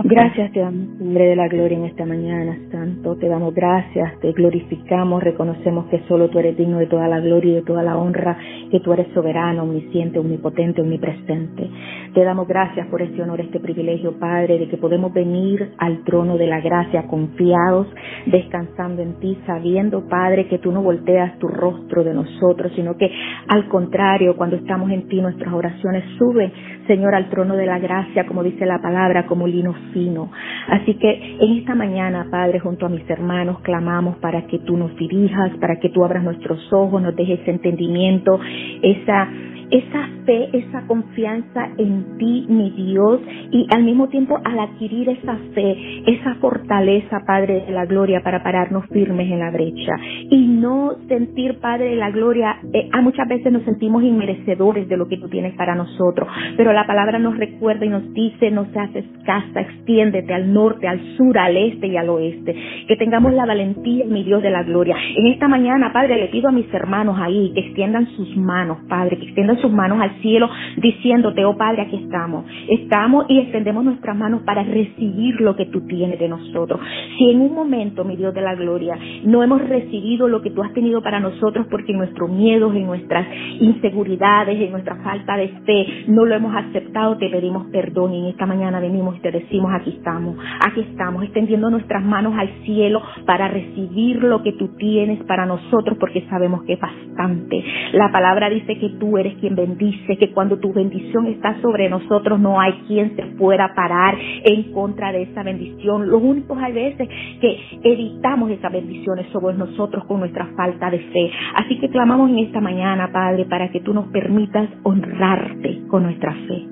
Gracias 0.04 0.52
te 0.52 0.60
damos, 0.60 0.86
Padre 0.98 1.28
de 1.28 1.36
la 1.36 1.48
Gloria, 1.48 1.76
en 1.76 1.84
esta 1.84 2.06
mañana, 2.06 2.56
Santo. 2.70 3.16
Te 3.16 3.28
damos 3.28 3.52
gracias, 3.54 4.18
te 4.20 4.32
glorificamos, 4.32 5.22
reconocemos 5.22 5.86
que 5.86 6.00
solo 6.08 6.30
tú 6.30 6.38
eres 6.38 6.56
digno 6.56 6.78
de 6.78 6.86
toda 6.86 7.08
la 7.08 7.20
gloria 7.20 7.52
y 7.52 7.54
de 7.56 7.62
toda 7.62 7.82
la 7.82 7.98
honra, 7.98 8.38
que 8.70 8.80
tú 8.80 8.92
eres 8.92 9.08
soberano, 9.12 9.64
omnisciente, 9.64 10.18
omnipotente, 10.18 10.80
omnipresente. 10.80 11.68
Te 12.14 12.24
damos 12.24 12.48
gracias 12.48 12.86
por 12.86 13.02
este 13.02 13.22
honor, 13.22 13.40
este 13.40 13.60
privilegio, 13.60 14.18
Padre, 14.18 14.58
de 14.58 14.68
que 14.68 14.78
podemos 14.78 15.12
venir 15.12 15.72
al 15.78 16.04
trono 16.04 16.38
de 16.38 16.46
la 16.46 16.60
gracia 16.60 17.06
confiados, 17.06 17.86
descansando 18.26 19.02
en 19.02 19.20
ti, 19.20 19.36
sabiendo, 19.46 20.08
Padre, 20.08 20.48
que 20.48 20.58
tú 20.58 20.72
no 20.72 20.82
volteas 20.82 21.38
tu 21.38 21.48
rostro 21.48 22.02
de 22.02 22.14
nosotros, 22.14 22.72
sino 22.76 22.96
que 22.96 23.10
al 23.48 23.68
contrario, 23.68 24.36
cuando 24.36 24.56
estamos 24.56 24.90
en 24.90 25.06
ti, 25.08 25.20
nuestras 25.20 25.52
oraciones 25.52 26.04
suben, 26.16 26.50
Señor, 26.86 27.14
al 27.14 27.28
trono 27.28 27.56
de 27.56 27.66
la 27.66 27.78
gracia, 27.78 28.26
como 28.26 28.42
dice 28.42 28.51
la 28.60 28.80
palabra, 28.80 29.26
como 29.26 29.46
lino 29.46 29.74
fino. 29.92 30.30
Así 30.68 30.94
que 30.94 31.36
en 31.40 31.58
esta 31.58 31.74
mañana, 31.74 32.26
Padre, 32.30 32.60
junto 32.60 32.86
a 32.86 32.88
mis 32.88 33.08
hermanos, 33.08 33.60
clamamos 33.60 34.16
para 34.18 34.46
que 34.46 34.58
tú 34.60 34.76
nos 34.76 34.94
dirijas, 34.96 35.56
para 35.58 35.76
que 35.76 35.88
tú 35.88 36.04
abras 36.04 36.22
nuestros 36.22 36.72
ojos, 36.72 37.02
nos 37.02 37.16
dejes 37.16 37.40
entendimiento, 37.46 38.38
esa 38.82 39.28
esa 39.72 40.06
fe, 40.26 40.50
esa 40.52 40.86
confianza 40.86 41.70
en 41.78 42.18
ti, 42.18 42.44
mi 42.48 42.70
Dios, 42.70 43.20
y 43.50 43.66
al 43.74 43.84
mismo 43.84 44.08
tiempo 44.08 44.38
al 44.44 44.58
adquirir 44.58 45.08
esa 45.08 45.34
fe, 45.54 46.02
esa 46.06 46.34
fortaleza, 46.36 47.22
Padre 47.26 47.64
de 47.66 47.72
la 47.72 47.86
gloria, 47.86 48.20
para 48.22 48.42
pararnos 48.42 48.84
firmes 48.88 49.30
en 49.30 49.38
la 49.38 49.50
brecha 49.50 49.96
y 50.30 50.46
no 50.46 50.92
sentir, 51.08 51.58
Padre 51.58 51.90
de 51.90 51.96
la 51.96 52.10
gloria, 52.10 52.58
eh, 52.72 52.90
a 52.92 53.00
muchas 53.00 53.26
veces 53.26 53.50
nos 53.50 53.62
sentimos 53.62 54.02
inmerecedores 54.02 54.88
de 54.88 54.96
lo 54.98 55.08
que 55.08 55.16
tú 55.16 55.28
tienes 55.28 55.54
para 55.54 55.74
nosotros, 55.74 56.28
pero 56.58 56.74
la 56.74 56.86
palabra 56.86 57.18
nos 57.18 57.38
recuerda 57.38 57.86
y 57.86 57.88
nos 57.88 58.12
dice, 58.12 58.31
no 58.50 58.66
seas 58.72 58.94
escasa, 58.94 59.60
extiéndete 59.60 60.32
al 60.34 60.52
norte, 60.52 60.88
al 60.88 61.00
sur, 61.16 61.38
al 61.38 61.56
este 61.56 61.86
y 61.86 61.96
al 61.96 62.08
oeste, 62.08 62.54
que 62.88 62.96
tengamos 62.96 63.32
la 63.32 63.46
valentía, 63.46 64.04
mi 64.06 64.24
Dios 64.24 64.42
de 64.42 64.50
la 64.50 64.62
gloria. 64.62 64.96
En 65.16 65.26
esta 65.26 65.48
mañana, 65.48 65.92
Padre, 65.92 66.16
le 66.16 66.28
pido 66.28 66.48
a 66.48 66.52
mis 66.52 66.72
hermanos 66.74 67.16
ahí 67.20 67.52
que 67.54 67.60
extiendan 67.60 68.06
sus 68.16 68.36
manos, 68.36 68.78
Padre, 68.88 69.18
que 69.18 69.24
extiendan 69.24 69.60
sus 69.60 69.72
manos 69.72 70.00
al 70.00 70.20
cielo 70.20 70.48
diciéndote, 70.76 71.44
oh 71.44 71.56
Padre, 71.56 71.82
aquí 71.82 71.96
estamos. 71.96 72.44
Estamos 72.68 73.26
y 73.28 73.38
extendemos 73.38 73.84
nuestras 73.84 74.16
manos 74.16 74.42
para 74.42 74.62
recibir 74.62 75.40
lo 75.40 75.56
que 75.56 75.66
tú 75.66 75.86
tienes 75.86 76.18
de 76.18 76.28
nosotros. 76.28 76.80
Si 77.18 77.30
en 77.30 77.40
un 77.40 77.54
momento, 77.54 78.04
mi 78.04 78.16
Dios 78.16 78.34
de 78.34 78.40
la 78.40 78.54
gloria, 78.54 78.98
no 79.24 79.42
hemos 79.42 79.60
recibido 79.68 80.28
lo 80.28 80.42
que 80.42 80.50
tú 80.50 80.62
has 80.62 80.72
tenido 80.72 81.02
para 81.02 81.20
nosotros 81.20 81.66
porque 81.70 81.92
nuestros 81.92 82.30
miedos, 82.30 82.74
en 82.74 82.86
nuestras 82.86 83.26
inseguridades, 83.60 84.60
en 84.60 84.72
nuestra 84.72 84.96
falta 84.96 85.36
de 85.36 85.48
fe, 85.64 86.04
no 86.08 86.24
lo 86.24 86.34
hemos 86.34 86.54
aceptado, 86.54 87.16
te 87.16 87.28
pedimos 87.28 87.66
perdón 87.70 88.14
en 88.22 88.28
esta 88.28 88.46
mañana 88.46 88.80
venimos 88.80 89.16
y 89.16 89.20
te 89.20 89.30
decimos, 89.30 89.72
aquí 89.74 89.90
estamos, 89.90 90.36
aquí 90.64 90.80
estamos, 90.80 91.24
extendiendo 91.24 91.70
nuestras 91.70 92.02
manos 92.04 92.34
al 92.38 92.48
cielo 92.64 93.02
para 93.26 93.48
recibir 93.48 94.22
lo 94.22 94.42
que 94.42 94.52
tú 94.52 94.68
tienes 94.76 95.22
para 95.24 95.44
nosotros 95.44 95.96
porque 95.98 96.24
sabemos 96.30 96.62
que 96.62 96.74
es 96.74 96.80
bastante. 96.80 97.64
La 97.92 98.10
palabra 98.12 98.48
dice 98.48 98.78
que 98.78 98.90
tú 99.00 99.18
eres 99.18 99.34
quien 99.38 99.56
bendice, 99.56 100.16
que 100.16 100.30
cuando 100.30 100.58
tu 100.58 100.72
bendición 100.72 101.26
está 101.26 101.60
sobre 101.60 101.88
nosotros 101.88 102.38
no 102.38 102.60
hay 102.60 102.72
quien 102.86 103.16
se 103.16 103.22
pueda 103.36 103.74
parar 103.74 104.16
en 104.18 104.72
contra 104.72 105.12
de 105.12 105.22
esa 105.22 105.42
bendición. 105.42 106.08
Los 106.08 106.22
únicos 106.22 106.56
hay 106.58 106.72
veces 106.72 107.08
que 107.40 107.58
evitamos 107.82 108.50
esas 108.50 108.72
bendiciones 108.72 109.26
sobre 109.32 109.56
nosotros 109.56 110.04
con 110.04 110.20
nuestra 110.20 110.46
falta 110.56 110.90
de 110.90 110.98
fe. 110.98 111.30
Así 111.56 111.78
que 111.78 111.88
clamamos 111.88 112.30
en 112.30 112.38
esta 112.38 112.60
mañana, 112.60 113.10
Padre, 113.12 113.46
para 113.46 113.70
que 113.70 113.80
tú 113.80 113.92
nos 113.92 114.06
permitas 114.08 114.68
honrarte 114.84 115.82
con 115.88 116.04
nuestra 116.04 116.32
fe 116.32 116.62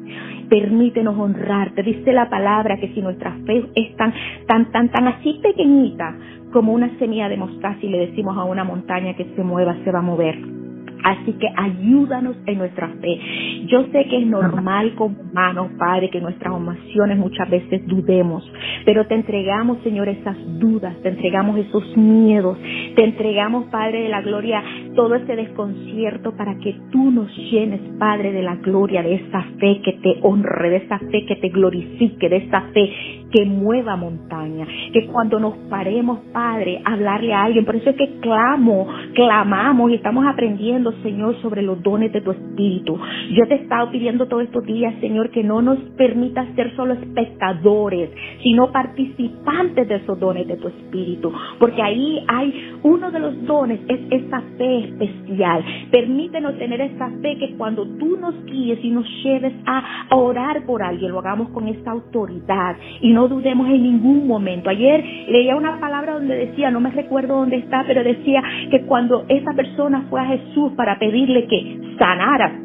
permítenos 0.51 1.17
honrarte. 1.19 1.83
Dice 1.83 2.13
la 2.13 2.29
palabra 2.29 2.77
que 2.77 2.93
si 2.93 3.01
nuestra 3.01 3.33
fe 3.47 3.65
es 3.75 3.97
tan, 3.97 4.13
tan, 4.47 4.71
tan, 4.73 4.91
tan 4.91 5.09
así 5.09 5.41
pequeñita 5.43 6.15
como 6.53 6.73
una 6.73 6.91
semilla 6.99 7.29
de 7.29 7.39
mostaza 7.39 7.79
y 7.81 7.89
le 7.89 8.09
decimos 8.09 8.37
a 8.37 8.45
una 8.45 8.65
montaña 8.65 9.15
que 9.15 9.25
se 9.37 9.43
mueva, 9.43 9.77
se 9.85 9.93
va 9.93 10.01
a 10.01 10.03
mover. 10.03 10.60
Así 11.05 11.33
que 11.35 11.47
ayúdanos 11.57 12.37
en 12.47 12.59
nuestra 12.59 12.89
fe. 13.01 13.21
Yo 13.67 13.85
sé 13.93 14.07
que 14.07 14.19
es 14.19 14.27
normal 14.27 14.95
como 14.95 15.21
humanos, 15.21 15.71
Padre, 15.79 16.11
que 16.11 16.21
nuestras 16.21 16.55
oraciones 16.55 17.19
muchas 17.19 17.49
veces 17.49 17.87
dudemos, 17.87 18.43
pero 18.85 19.07
te 19.07 19.15
entregamos, 19.15 19.79
Señor, 19.83 20.09
esas 20.09 20.37
dudas, 20.59 20.95
te 21.03 21.11
entregamos 21.11 21.59
esos 21.59 21.97
miedos, 21.97 22.59
te 22.97 23.05
entregamos, 23.05 23.67
Padre 23.67 24.03
de 24.03 24.09
la 24.09 24.23
gloria, 24.23 24.63
todo 24.95 25.15
ese 25.15 25.37
desconcierto 25.37 26.37
para 26.37 26.57
que 26.59 26.75
tú 26.91 27.11
nos 27.11 27.35
llenes, 27.37 27.81
Padre 27.99 28.33
de 28.33 28.43
la 28.43 28.57
gloria, 28.57 29.03
de 29.03 29.15
esa 29.15 29.43
fe 29.59 29.81
que 29.85 29.93
te 29.95 30.19
honre, 30.23 30.71
de 30.71 30.77
esa 30.77 30.99
fe 30.99 31.25
que 31.27 31.37
te 31.37 31.49
glorifique, 31.49 32.29
de 32.29 32.37
esa 32.37 32.63
fe 32.73 32.91
que 33.31 33.45
mueva 33.45 33.97
montaña, 33.97 34.67
que 34.93 35.07
cuando 35.07 35.39
nos 35.39 35.57
paremos, 35.69 36.19
Padre, 36.33 36.83
a 36.85 36.95
hablarle 36.95 37.33
a 37.33 37.45
alguien, 37.45 37.65
por 37.65 37.77
eso 37.77 37.91
es 37.91 37.97
que 37.97 38.19
clamo, 38.21 38.89
clamamos 39.15 39.91
y 39.91 39.95
estamos 39.95 40.27
aprendiendo, 40.27 40.90
Señor, 41.03 41.37
sobre 41.43 41.63
los 41.63 41.83
dones 41.83 42.13
de 42.13 42.21
tu 42.21 42.31
Espíritu. 42.31 42.99
Yo 43.31 43.47
te 43.49 43.55
he 43.55 43.63
estado 43.63 43.91
pidiendo 43.91 44.27
todos 44.27 44.45
estos 44.45 44.65
días, 44.65 44.95
Señor, 45.01 45.31
que 45.31 45.43
no 45.43 45.63
nos 45.63 45.79
permita 45.97 46.47
ser 46.55 46.75
solo 46.77 46.95
espectadores, 46.95 48.11
sino 48.43 48.71
participantes 48.73 49.89
de 49.89 49.97
esos 49.97 50.19
dones 50.19 50.47
de 50.47 50.57
tu 50.57 50.69
Espíritu, 50.69 51.33
porque 51.59 51.83
ahí 51.83 52.25
hay 52.29 52.70
uno 52.83 53.11
de 53.11 53.19
los 53.19 53.45
dones, 53.47 53.81
es 53.89 54.01
esa 54.11 54.41
fe 54.57 54.79
especial. 54.85 55.65
Permítenos 55.91 56.57
tener 56.59 56.81
esa 56.81 57.11
fe 57.23 57.37
que 57.39 57.55
cuando 57.57 57.87
tú 57.99 58.17
nos 58.17 58.45
guíes 58.45 58.79
y 58.83 58.91
nos 58.91 59.07
lleves 59.23 59.53
a 59.67 60.07
orar 60.15 60.65
por 60.65 60.83
alguien, 60.83 61.13
lo 61.13 61.19
hagamos 61.19 61.49
con 61.51 61.69
esa 61.69 61.91
autoridad 61.91 62.77
y 63.01 63.13
no 63.13 63.29
dudemos 63.29 63.69
en 63.69 63.83
ningún 63.83 64.27
momento. 64.27 64.71
Ayer 64.71 65.05
leía 65.29 65.57
una 65.57 65.79
palabra 65.81 66.15
donde 66.15 66.37
decía, 66.37 66.71
no 66.71 66.81
me 66.81 66.91
recuerdo 66.91 67.37
dónde 67.37 67.57
está, 67.57 67.85
pero 67.87 68.03
decía 68.03 68.43
que 68.71 68.83
cuando 68.83 69.25
esa 69.29 69.53
persona 69.53 70.07
fue 70.09 70.21
a 70.21 70.27
Jesús 70.27 70.73
para 70.77 70.99
pedirle 70.99 71.47
que 71.47 71.97
sanara 71.99 72.61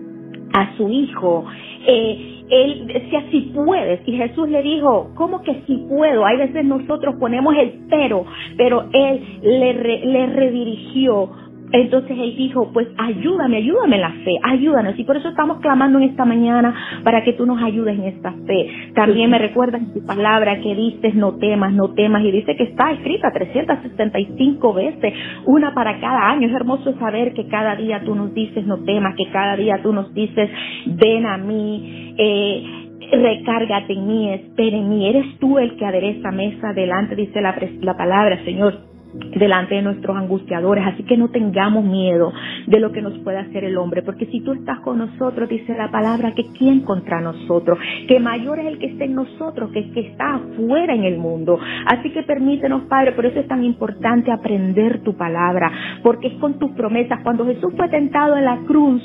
a 0.53 0.77
su 0.77 0.89
hijo, 0.89 1.45
eh, 1.87 2.34
él 2.49 2.87
decía 2.87 3.23
si 3.31 3.51
puedes 3.53 4.01
y 4.07 4.17
Jesús 4.17 4.49
le 4.49 4.61
dijo, 4.61 5.11
¿cómo 5.15 5.41
que 5.41 5.61
si 5.65 5.77
puedo? 5.89 6.25
Hay 6.25 6.37
veces 6.37 6.65
nosotros 6.65 7.15
ponemos 7.19 7.55
el 7.55 7.85
pero, 7.89 8.25
pero 8.57 8.85
él 8.93 9.21
le, 9.41 9.73
le 10.05 10.25
redirigió 10.27 11.29
Entonces 11.71 12.11
él 12.11 12.35
dijo, 12.37 12.71
pues 12.71 12.87
ayúdame, 12.97 13.57
ayúdame 13.57 13.95
en 13.95 14.01
la 14.01 14.11
fe, 14.11 14.35
ayúdanos. 14.43 14.97
Y 14.97 15.03
por 15.03 15.17
eso 15.17 15.29
estamos 15.29 15.59
clamando 15.59 15.97
en 15.99 16.05
esta 16.05 16.23
mañana 16.23 16.73
para 17.03 17.23
que 17.23 17.33
tú 17.33 17.45
nos 17.45 17.61
ayudes 17.61 17.97
en 17.97 18.05
esta 18.05 18.31
fe. 18.45 18.91
También 18.93 19.29
me 19.29 19.39
recuerda 19.39 19.77
en 19.77 19.91
tu 19.93 20.05
palabra 20.05 20.59
que 20.61 20.75
dices 20.75 21.15
no 21.15 21.37
temas, 21.37 21.73
no 21.73 21.93
temas. 21.93 22.23
Y 22.23 22.31
dice 22.31 22.55
que 22.55 22.63
está 22.63 22.91
escrita 22.91 23.31
365 23.31 24.73
veces, 24.73 25.13
una 25.45 25.73
para 25.73 25.99
cada 25.99 26.29
año. 26.29 26.47
Es 26.47 26.53
hermoso 26.53 26.93
saber 26.99 27.33
que 27.33 27.47
cada 27.47 27.75
día 27.75 28.01
tú 28.05 28.15
nos 28.15 28.33
dices 28.33 28.65
no 28.65 28.83
temas, 28.83 29.15
que 29.15 29.29
cada 29.31 29.55
día 29.55 29.79
tú 29.81 29.91
nos 29.91 30.13
dices 30.13 30.49
ven 30.85 31.25
a 31.25 31.37
mí. 31.37 32.04
Eh, 32.17 32.63
recárgate 33.11 33.93
en 33.93 34.07
mí, 34.07 34.33
espere 34.33 34.77
en 34.77 34.89
mí. 34.89 35.07
Eres 35.07 35.37
tú 35.39 35.57
el 35.59 35.75
que 35.77 35.85
adereza 35.85 36.31
mesa 36.31 36.73
delante, 36.73 37.15
dice 37.15 37.41
la, 37.41 37.55
la 37.81 37.97
palabra, 37.97 38.43
Señor 38.43 38.95
delante 39.37 39.75
de 39.75 39.81
nuestros 39.81 40.15
angustiadores. 40.15 40.85
Así 40.85 41.03
que 41.03 41.17
no 41.17 41.29
tengamos 41.29 41.83
miedo 41.83 42.33
de 42.67 42.79
lo 42.79 42.91
que 42.91 43.01
nos 43.01 43.17
pueda 43.19 43.41
hacer 43.41 43.63
el 43.63 43.77
hombre, 43.77 44.01
porque 44.01 44.25
si 44.27 44.41
tú 44.41 44.53
estás 44.53 44.79
con 44.79 44.97
nosotros, 44.97 45.49
dice 45.49 45.75
la 45.75 45.91
palabra, 45.91 46.33
que 46.33 46.43
quién 46.57 46.81
contra 46.81 47.21
nosotros, 47.21 47.77
que 48.07 48.19
mayor 48.19 48.59
es 48.59 48.67
el 48.67 48.79
que 48.79 48.87
está 48.87 49.05
en 49.05 49.15
nosotros 49.15 49.71
que 49.71 49.79
el 49.79 49.93
que 49.93 49.99
está 50.01 50.35
afuera 50.35 50.93
en 50.93 51.03
el 51.03 51.17
mundo. 51.17 51.59
Así 51.85 52.11
que 52.11 52.23
permítenos, 52.23 52.83
Padre, 52.83 53.13
por 53.13 53.25
eso 53.25 53.39
es 53.39 53.47
tan 53.47 53.63
importante 53.63 54.31
aprender 54.31 55.01
tu 55.03 55.15
palabra, 55.15 55.71
porque 56.03 56.27
es 56.27 56.33
con 56.35 56.59
tus 56.59 56.71
promesas. 56.71 57.19
Cuando 57.23 57.45
Jesús 57.45 57.73
fue 57.75 57.89
tentado 57.89 58.35
en 58.37 58.45
la 58.45 58.57
cruz, 58.65 59.01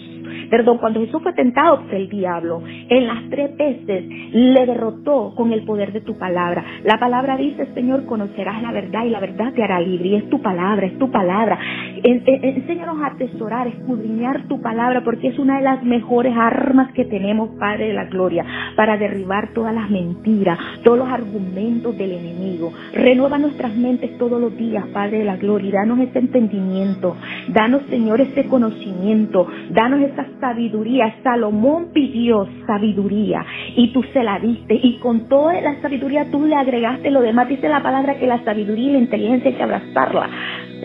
perdón, 0.50 0.78
cuando 0.78 1.00
Jesús 1.00 1.22
fue 1.22 1.32
tentado 1.32 1.82
por 1.82 1.94
el 1.94 2.08
diablo, 2.08 2.62
en 2.66 3.06
las 3.06 3.28
tres 3.30 3.56
veces 3.56 4.04
le 4.32 4.66
derrotó 4.66 5.34
con 5.37 5.52
el 5.52 5.62
poder 5.64 5.92
de 5.92 6.00
tu 6.00 6.16
palabra. 6.18 6.64
La 6.84 6.99
palabra 6.99 7.37
dice, 7.37 7.66
Señor, 7.75 8.06
conocerás 8.06 8.62
la 8.62 8.72
verdad 8.72 9.04
y 9.04 9.10
la 9.10 9.20
verdad 9.20 9.52
te 9.54 9.62
hará 9.62 9.80
libre. 9.80 10.08
Y 10.08 10.14
es 10.16 10.30
tu 10.30 10.40
palabra, 10.40 10.87
es 10.87 10.99
tu 10.99 11.10
palabra. 11.10 11.58
Enséñanos 12.02 13.00
a 13.02 13.08
atesorar, 13.08 13.66
escudriñar 13.68 14.46
tu 14.49 14.60
palabra, 14.60 15.02
porque 15.04 15.28
es 15.28 15.38
una 15.38 15.58
de 15.58 15.64
las 15.64 15.82
mejores 15.82 16.34
armas 16.37 16.92
que 16.92 17.04
tenemos, 17.04 17.50
Padre 17.58 17.88
de 17.88 17.94
la 17.94 18.06
Gloria, 18.06 18.44
para 18.76 18.96
derribar 18.96 19.52
todas 19.54 19.75
las 19.75 19.90
mentiras, 19.90 20.58
todos 20.84 20.99
los 20.99 21.08
argumentos 21.08 21.96
del 21.96 22.12
enemigo. 22.12 22.72
Renueva 22.92 23.38
nuestras 23.38 23.75
mentes 23.76 24.16
todos 24.18 24.40
los 24.40 24.56
días, 24.56 24.87
Padre 24.92 25.18
de 25.18 25.25
la 25.25 25.37
Gloria, 25.37 25.68
y 25.68 25.72
danos 25.72 25.99
ese 26.00 26.18
entendimiento. 26.18 27.16
Danos, 27.49 27.82
Señor, 27.90 28.20
ese 28.20 28.44
conocimiento. 28.46 29.46
Danos 29.70 30.00
esa 30.00 30.19
sabiduría. 30.40 31.14
Salomón 31.22 31.90
pidió 31.92 32.46
sabiduría 32.66 33.44
y 33.76 33.92
tú 33.92 34.02
se 34.12 34.22
la 34.22 34.38
diste. 34.38 34.74
Y 34.74 34.98
con 34.98 35.28
toda 35.28 35.60
la 35.60 35.80
sabiduría 35.80 36.30
tú 36.30 36.46
le 36.46 36.54
agregaste 36.54 37.10
lo 37.10 37.20
demás. 37.20 37.48
Dice 37.48 37.68
la 37.68 37.82
palabra 37.82 38.18
que 38.18 38.26
la 38.26 38.42
sabiduría 38.44 38.90
y 38.90 38.92
la 38.92 38.98
inteligencia 38.98 39.50
hay 39.50 39.56
que 39.56 39.62
abrazarla 39.62 40.30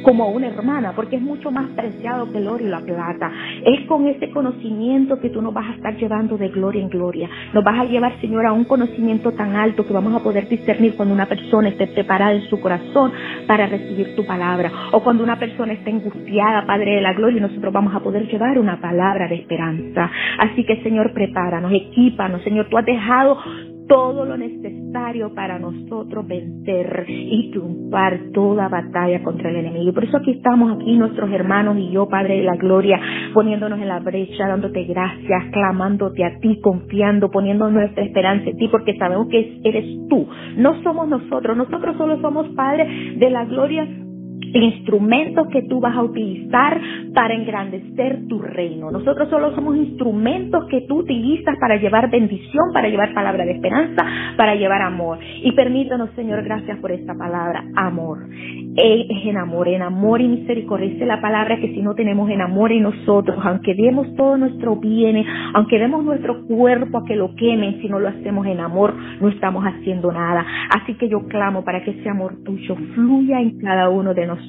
como 0.06 0.30
una 0.30 0.48
hermana, 0.48 0.94
porque 0.96 1.16
es 1.16 1.22
mucho 1.22 1.50
más 1.50 1.68
preciado 1.72 2.32
que 2.32 2.38
el 2.38 2.48
oro 2.48 2.64
y 2.64 2.70
la 2.70 2.80
plata. 2.80 3.32
Es 3.66 3.88
con 3.88 4.06
ese 4.06 4.30
conocimiento 4.30 5.20
que 5.20 5.32
tú 5.32 5.42
nos 5.42 5.52
vas 5.52 5.68
a 5.68 5.74
estar 5.74 5.98
llevando 5.98 6.38
de 6.38 6.50
gloria 6.50 6.84
en 6.84 6.90
gloria. 6.90 7.28
Nos 7.54 7.64
vas 7.64 7.80
a 7.80 7.86
llevar, 7.86 8.14
Señor, 8.22 8.46
a 8.46 8.54
un 8.54 8.66
conocimiento 8.66 9.32
tan 9.32 9.56
alto 9.56 9.84
que 9.84 9.94
vamos 9.94 10.14
a 10.16 10.24
poder 10.24 10.48
discernir 10.48 10.96
cuando 10.96 11.12
una 11.12 11.26
persona 11.26 11.70
esté 11.70 11.88
preparada 11.88 12.34
en 12.34 12.44
su 12.44 12.60
corazón 12.62 13.12
para 13.48 13.66
recibir 13.66 14.16
tu 14.16 14.24
palabra. 14.28 14.72
O 14.92 15.04
cuando 15.04 15.24
una 15.24 15.40
persona 15.40 15.74
esté 15.74 15.90
angustiada, 15.90 16.68
Padre 16.68 16.96
de 16.96 17.02
la 17.02 17.14
Gloria, 17.14 17.40
y 17.40 17.42
nosotros 17.42 17.74
vamos 17.74 17.96
a 17.96 18.02
poder 18.02 18.28
llevar 18.28 18.60
una 18.60 18.80
palabra 18.80 19.28
de 19.28 19.36
esperanza. 19.36 20.12
Así 20.38 20.64
que, 20.66 20.84
Señor, 20.84 21.14
prepáranos, 21.14 21.72
equípanos. 21.74 22.44
Señor, 22.44 22.68
tú 22.70 22.78
has 22.78 22.86
dejado 22.86 23.40
todo 23.88 24.26
lo 24.26 24.38
necesario 24.38 25.34
para 25.34 25.60
nosotros 25.60 26.28
vencer 26.28 27.06
y 27.08 27.52
triunfar 27.52 28.20
toda 28.34 28.68
batalla 28.68 29.22
contra 29.24 29.50
el 29.50 29.58
enemigo. 29.58 29.94
Por 29.94 30.04
eso 30.06 30.18
aquí 30.18 30.32
estamos, 30.32 30.76
aquí 30.76 30.98
nuestros 30.98 31.32
hermanos 31.32 31.78
y 31.78 31.92
yo, 31.92 32.08
Padre 32.08 32.38
de 32.38 32.44
la 32.44 32.56
Gloria, 32.56 33.00
poniéndonos 33.34 33.80
en 33.80 33.88
la 33.88 34.00
brecha, 34.00 34.48
dándote 34.48 34.84
gracias, 34.86 35.46
clamándote 35.52 36.24
a 36.24 36.40
ti, 36.40 36.60
confiando, 36.62 37.30
poniendo 37.30 37.70
nuestra 37.70 38.04
esperanza 38.04 38.50
en 38.50 38.58
ti, 38.58 38.68
porque 38.70 38.98
sabemos 38.98 39.28
que 39.30 39.60
eres 39.64 39.86
tú, 40.10 40.28
no 40.58 40.82
somos 40.84 41.08
nosotros, 41.08 41.56
nosotros 41.56 41.96
solo 41.98 42.20
somos, 42.22 42.48
Padre 42.56 43.16
de 43.18 43.30
la 43.30 43.46
Gloria, 43.46 43.88
instrumentos 44.64 45.48
que 45.48 45.64
tú 45.64 45.80
vas 45.80 45.96
a 45.96 46.04
utilizar 46.04 46.80
para 47.14 47.34
engrandecer 47.34 48.28
tu 48.28 48.40
reino. 48.40 48.92
Nosotros 48.92 49.30
solo 49.30 49.54
somos 49.56 49.76
instrumentos 49.76 50.66
que 50.70 50.82
tú 50.82 51.00
utilizas 51.00 51.58
para 51.60 51.78
llevar 51.78 52.10
bendición, 52.10 52.72
para 52.74 52.90
llevar 52.90 53.14
palabra 53.14 53.46
de 53.46 53.54
esperanza, 53.54 54.06
para 54.38 54.56
llevar 54.56 54.82
amor. 54.82 55.20
Y 55.44 55.52
permítanos, 55.54 56.10
Señor, 56.16 56.44
gracias 56.44 56.80
por 56.80 56.92
esta 56.92 57.14
palabra, 57.16 57.64
amor. 57.76 58.20
Él 58.76 59.08
es 59.10 59.26
en 59.26 59.38
amor, 59.38 59.68
en 59.68 59.82
amor 59.82 60.22
y 60.22 60.28
misericordia. 60.28 60.88
Es 60.88 61.08
la 61.08 61.22
palabra 61.22 61.58
que 61.58 61.74
si 61.74 61.82
no 61.82 61.96
tenemos 61.96 62.30
en 62.30 62.42
amor 62.42 62.72
en 62.72 62.84
nosotros, 62.84 63.38
aunque 63.44 63.74
demos 63.74 64.14
todo 64.16 64.38
nuestro 64.38 64.76
bien, 64.76 65.24
aunque 65.54 65.80
demos 65.80 66.04
nuestro 66.04 66.46
cuerpo 66.46 67.00
a 67.00 67.06
que 67.06 67.16
lo 67.16 67.36
quemen, 67.36 67.82
si 67.82 67.88
no 67.88 68.00
lo 68.00 68.10
hacemos 68.10 68.46
en 68.48 68.60
amor, 68.60 68.94
no 69.22 69.30
estamos 69.30 69.64
haciendo 69.64 70.12
nada. 70.12 70.46
Así 70.76 70.96
que 70.96 71.08
yo 71.08 71.26
clamo 71.28 71.64
para 71.64 71.84
que 71.84 71.92
ese 71.92 72.10
amor 72.10 72.36
tuyo 72.44 72.76
fluya 72.94 73.40
en 73.40 73.60
cada 73.60 73.90
uno 73.90 74.14
de 74.14 74.28
nosotros. 74.28 74.45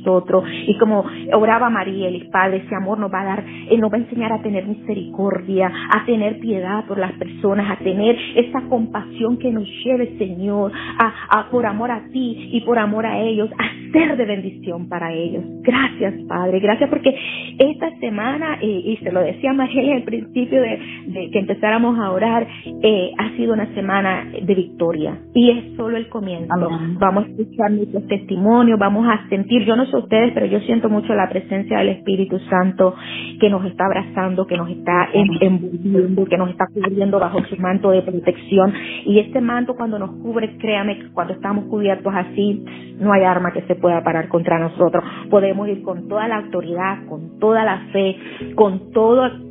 Y 0.67 0.77
como 0.79 1.05
oraba 1.33 1.71
María, 1.71 2.09
el 2.09 2.29
Padre, 2.29 2.59
ese 2.59 2.75
amor 2.75 2.99
nos 2.99 3.13
va 3.13 3.23
a 3.23 3.25
dar, 3.25 3.45
Él 3.71 3.81
nos 3.81 3.93
va 3.93 3.97
a 3.97 4.01
enseñar 4.01 4.33
a 4.33 4.43
tener 4.43 4.67
misericordia, 4.67 5.71
a 5.91 6.05
tener 6.05 6.39
piedad 6.39 6.85
por 6.87 6.99
las 6.99 7.13
personas, 7.13 7.71
a 7.71 7.83
tener 7.83 8.17
esa 8.37 8.63
compasión 8.69 9.39
que 9.39 9.51
nos 9.51 9.67
lleve, 9.85 10.17
Señor, 10.19 10.73
a, 10.99 11.49
por 11.51 11.67
amor 11.67 11.91
a 11.91 12.05
ti 12.13 12.51
y 12.53 12.61
por 12.63 12.79
amor 12.79 13.07
a 13.07 13.19
ellos, 13.21 13.51
a 13.59 13.93
ser 13.93 14.17
de 14.17 14.25
bendición 14.25 14.89
para 14.89 15.13
ellos. 15.13 15.45
Gracias, 15.63 16.15
Padre, 16.29 16.61
gracias 16.61 16.89
porque 16.91 17.15
esta 17.59 17.91
semana, 17.99 18.59
eh, 18.61 18.83
y 18.85 18.97
se 18.99 19.13
lo 19.13 19.21
decía 19.21 19.53
María 19.53 19.97
al 19.97 20.03
principio 20.03 20.61
de, 20.61 21.31
que 21.33 21.39
empezáramos 21.39 21.99
a 21.99 22.11
orar, 22.11 22.47
eh, 22.83 23.11
ha 23.19 23.31
sido 23.37 23.55
una 23.55 23.73
semana 23.75 24.27
de 24.43 24.55
victoria 24.55 25.19
y 25.35 25.51
es 25.51 25.77
solo 25.77 25.97
el 25.97 26.09
comienzo. 26.09 26.55
Vamos 26.99 27.25
a 27.25 27.29
escuchar 27.29 27.73
muchos 27.73 28.07
testimonios, 28.07 28.79
vamos 28.79 29.07
a 29.09 29.29
sentir, 29.29 29.65
yo 29.65 29.76
no 29.77 29.87
sé 29.87 29.97
ustedes, 29.97 30.33
pero 30.35 30.47
yo 30.47 30.61
siento 30.61 30.89
mucho 30.89 31.15
la 31.15 31.29
presencia 31.29 31.79
del 31.79 31.91
Espíritu 31.91 32.39
Santo 32.51 32.95
que 33.41 33.51
nos 33.51 33.65
está 33.67 33.87
abrazando, 33.87 34.47
que 34.47 34.57
nos 34.57 34.71
está 34.71 35.09
envolviendo, 35.13 36.25
que 36.25 36.37
nos 36.37 36.51
está 36.51 36.67
cubriendo 36.73 37.19
bajo 37.19 37.43
su 37.45 37.57
manto 37.57 37.91
de 37.91 38.03
protección. 38.03 38.73
Y 39.05 39.19
este 39.19 39.41
manto 39.41 39.75
cuando 39.75 39.99
nos 39.99 40.11
cubre, 40.23 40.57
créame 40.59 40.99
que 40.99 41.13
cuando 41.13 41.35
estamos 41.35 41.67
cubiertos 41.67 42.13
así, 42.15 42.65
no 42.99 43.13
hay 43.13 43.23
arma 43.23 43.53
que 43.53 43.63
se 43.63 43.75
pueda 43.75 44.03
parar 44.03 44.29
contra 44.29 44.59
nosotros. 44.59 45.05
Podemos 45.31 45.69
ir 45.69 45.83
con 45.83 46.09
toda 46.09 46.29
la 46.29 46.37
autoridad, 46.37 47.07
con 47.09 47.39
toda 47.39 47.65
la 47.65 47.87
fe, 47.93 48.17
con 48.55 48.91
todo 48.93 49.46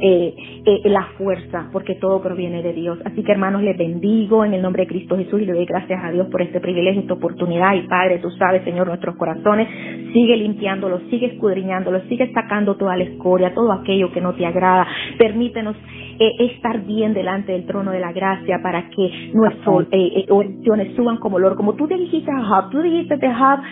eh, 0.00 0.34
eh, 0.64 0.80
la 0.84 1.06
fuerza, 1.18 1.68
porque 1.72 1.96
todo 1.96 2.20
proviene 2.22 2.62
de 2.62 2.72
Dios. 2.72 2.98
Así 3.04 3.22
que 3.22 3.32
hermanos, 3.32 3.62
les 3.62 3.76
bendigo 3.76 4.44
en 4.44 4.54
el 4.54 4.62
nombre 4.62 4.84
de 4.84 4.88
Cristo 4.88 5.16
Jesús 5.16 5.42
y 5.42 5.46
le 5.46 5.52
doy 5.52 5.64
gracias 5.64 6.02
a 6.02 6.10
Dios 6.10 6.28
por 6.28 6.42
este 6.42 6.60
privilegio, 6.60 7.00
esta 7.00 7.14
oportunidad. 7.14 7.74
Y 7.74 7.86
Padre, 7.88 8.18
tú 8.18 8.30
sabes, 8.32 8.62
Señor, 8.64 8.86
nuestros 8.86 9.16
corazones, 9.16 9.68
sigue 10.12 10.36
limpiándolos, 10.36 11.02
sigue 11.10 11.26
escudriñándolos, 11.26 12.02
sigue 12.08 12.30
sacando 12.32 12.76
toda 12.76 12.96
la 12.96 13.04
escoria, 13.04 13.54
todo 13.54 13.72
aquello 13.72 14.12
que 14.12 14.20
no 14.20 14.34
te 14.34 14.46
agrada. 14.46 14.86
Permítenos 15.18 15.76
eh, 16.20 16.32
estar 16.52 16.84
bien 16.84 17.14
delante 17.14 17.52
del 17.52 17.66
trono 17.66 17.90
de 17.90 18.00
la 18.00 18.12
gracia 18.12 18.60
para 18.62 18.88
que 18.90 19.30
nuestras 19.32 19.86
eh, 19.92 20.26
oraciones 20.28 20.94
suban 20.96 21.18
como 21.18 21.36
olor. 21.36 21.56
Como 21.56 21.74
tú 21.74 21.86
dijiste 21.86 22.30
a 22.30 22.44
Job, 22.44 22.70
tú 22.70 22.82
dijiste 22.82 23.14
a 23.26 23.38
Job 23.38 23.64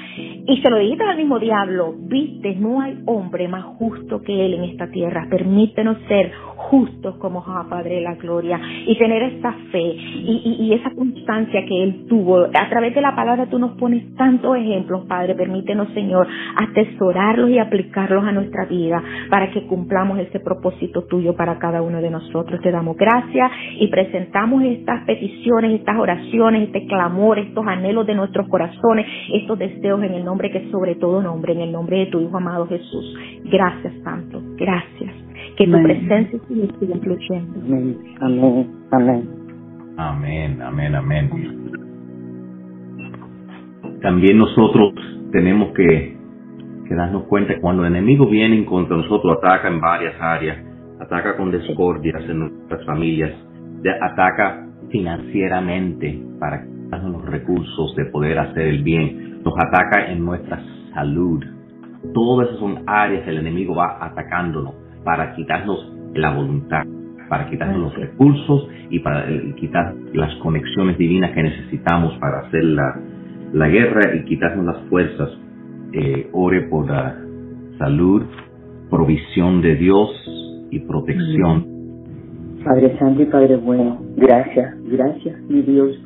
y 0.47 0.57
se 0.63 0.71
lo 0.71 0.79
dijiste 0.79 1.05
al 1.05 1.17
mismo 1.17 1.39
diablo, 1.39 1.95
viste, 1.99 2.55
no 2.57 2.81
hay 2.81 2.99
hombre 3.07 3.49
más 3.49 3.65
justo 3.79 4.23
que 4.23 4.47
él 4.47 4.55
en 4.55 4.65
esta 4.65 4.89
tierra. 4.91 5.27
Permítenos 5.31 5.99
ser 6.09 6.16
justos 6.57 7.17
como 7.17 7.43
Jehová 7.43 7.67
Padre 7.69 7.97
de 7.97 8.01
la 8.01 8.15
Gloria 8.15 8.61
y 8.87 8.97
tener 8.99 9.23
esa 9.23 9.53
fe 9.71 9.79
y, 9.79 10.57
y, 10.61 10.73
esa 10.75 10.91
constancia 10.91 11.65
que 11.67 11.83
Él 11.83 12.07
tuvo. 12.09 12.45
A 12.45 12.69
través 12.69 12.95
de 12.95 13.01
la 13.01 13.15
palabra 13.15 13.47
tú 13.47 13.59
nos 13.59 13.77
pones 13.79 14.15
tantos 14.17 14.57
ejemplos, 14.57 15.05
Padre. 15.07 15.35
Permítenos, 15.35 15.89
Señor, 15.95 16.27
atesorarlos 16.57 17.51
y 17.51 17.59
aplicarlos 17.59 18.25
a 18.25 18.33
nuestra 18.33 18.65
vida 18.67 19.03
para 19.31 19.51
que 19.51 19.67
cumplamos 19.67 20.19
ese 20.19 20.41
propósito 20.41 21.03
tuyo 21.05 21.37
para 21.37 21.59
cada 21.59 21.83
uno 21.83 22.01
de 22.01 22.11
nosotros. 22.11 22.61
Te 22.61 22.71
damos 22.71 22.97
gracias 22.97 23.51
y 23.79 23.87
presentamos 23.89 24.63
estas 24.65 25.05
peticiones, 25.05 25.73
estas 25.81 25.99
oraciones, 25.99 26.65
este 26.65 26.87
clamor, 26.87 27.39
estos 27.39 27.67
anhelos 27.67 28.07
de 28.07 28.15
nuestros 28.15 28.49
corazones, 28.49 29.07
estos 29.33 29.59
deseos 29.59 30.03
en 30.03 30.15
el 30.15 30.25
nombre 30.25 30.51
que 30.51 30.71
sobre 30.71 30.97
todo 30.97 31.23
nombre, 31.23 31.53
en 31.53 31.61
el 31.61 31.73
nombre 31.73 31.99
de 31.99 32.07
tu 32.07 32.21
Hijo 32.21 32.37
amado 32.37 32.67
Jesús. 32.67 33.17
Gracias, 33.45 33.93
Santo. 34.03 34.41
Gracias 34.57 35.16
que 35.57 35.67
tu 35.67 35.83
presencia 35.83 36.39
siga 36.49 36.97
fluyendo. 37.03 37.61
Amén, 38.21 38.67
amén. 38.91 39.29
Amén, 39.97 40.63
amén, 40.63 40.95
amén. 40.95 41.31
También 44.03 44.39
nosotros 44.39 44.93
tenemos 45.33 45.73
que, 45.75 46.17
que 46.87 46.95
darnos 46.95 47.25
cuenta 47.25 47.55
que 47.55 47.61
cuando 47.61 47.85
el 47.85 47.93
enemigo 47.95 48.29
viene 48.29 48.65
contra 48.65 48.97
nosotros, 48.97 49.39
ataca 49.39 49.69
en 49.69 49.81
varias 49.81 50.15
áreas, 50.21 50.59
ataca 51.01 51.37
con 51.37 51.51
discordias 51.51 52.23
en 52.29 52.39
nuestras 52.41 52.85
familias, 52.85 53.33
ataca 54.03 54.67
financieramente 54.91 56.23
para 56.39 56.65
darnos 56.91 57.23
los 57.23 57.25
recursos 57.25 57.97
de 57.97 58.05
poder 58.07 58.39
hacer 58.39 58.67
el 58.69 58.83
bien, 58.83 59.43
nos 59.43 59.55
ataca 59.59 60.13
en 60.13 60.25
nuestra 60.25 60.63
salud, 60.93 61.43
Todas 62.15 62.49
esas 62.49 62.61
son 62.61 62.85
áreas 62.87 63.25
que 63.25 63.31
el 63.31 63.39
enemigo 63.39 63.75
va 63.75 63.99
atacándonos 64.01 64.75
para 65.07 65.37
quitarnos 65.37 65.95
la 66.15 66.35
voluntad, 66.35 66.85
para 67.29 67.49
quitarnos 67.49 67.79
los 67.79 67.95
recursos 67.95 68.69
y 68.91 68.99
para 68.99 69.25
quitar 69.55 69.95
las 70.13 70.35
conexiones 70.43 70.99
divinas 70.99 71.31
que 71.31 71.45
necesitamos 71.45 72.19
para 72.19 72.41
hacer 72.41 72.65
la, 72.65 73.01
la 73.53 73.69
guerra 73.69 74.17
y 74.17 74.25
quitarnos 74.25 74.67
las 74.67 74.79
fuerzas. 74.89 75.31
Eh, 75.93 76.29
ore 76.33 76.63
por 76.63 76.91
la 76.91 77.17
salud, 77.79 78.25
provisión 78.91 79.63
de 79.63 79.77
Dios 79.77 80.11
y 80.73 80.81
protección. 80.81 81.77
Padre 82.65 82.99
Santo 82.99 83.23
y 83.23 83.27
Padre 83.27 83.57
Bueno, 83.57 84.01
gracias, 84.17 84.75
gracias 84.91 85.41
mi 85.49 85.63
Dios, 85.63 85.97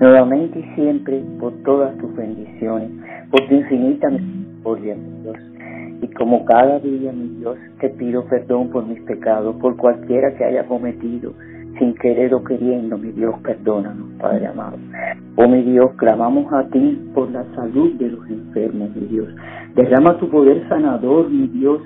nuevamente 0.00 0.60
y 0.60 0.74
siempre 0.76 1.24
por 1.40 1.52
todas 1.64 1.98
tus 1.98 2.14
bendiciones, 2.14 2.88
por 3.32 3.48
tu 3.48 3.54
infinita 3.56 4.08
misericordia, 4.10 4.94
mi 4.94 5.22
Dios. 5.22 5.36
Y 6.02 6.08
como 6.08 6.44
cada 6.44 6.78
día, 6.80 7.12
mi 7.12 7.28
Dios, 7.38 7.56
te 7.80 7.88
pido 7.90 8.24
perdón 8.26 8.70
por 8.70 8.86
mis 8.86 9.00
pecados, 9.02 9.56
por 9.56 9.76
cualquiera 9.76 10.34
que 10.34 10.44
haya 10.44 10.64
cometido, 10.66 11.32
sin 11.78 11.94
querer 11.94 12.34
o 12.34 12.44
queriendo, 12.44 12.98
mi 12.98 13.10
Dios, 13.12 13.34
perdónanos, 13.42 14.08
Padre 14.20 14.46
amado. 14.46 14.76
Oh, 15.36 15.48
mi 15.48 15.62
Dios, 15.62 15.92
clamamos 15.96 16.52
a 16.52 16.68
ti 16.68 17.00
por 17.14 17.30
la 17.30 17.44
salud 17.54 17.94
de 17.94 18.08
los 18.10 18.28
enfermos, 18.28 18.94
mi 18.94 19.06
Dios. 19.06 19.28
Derrama 19.74 20.18
tu 20.18 20.28
poder 20.28 20.68
sanador, 20.68 21.30
mi 21.30 21.48
Dios, 21.48 21.80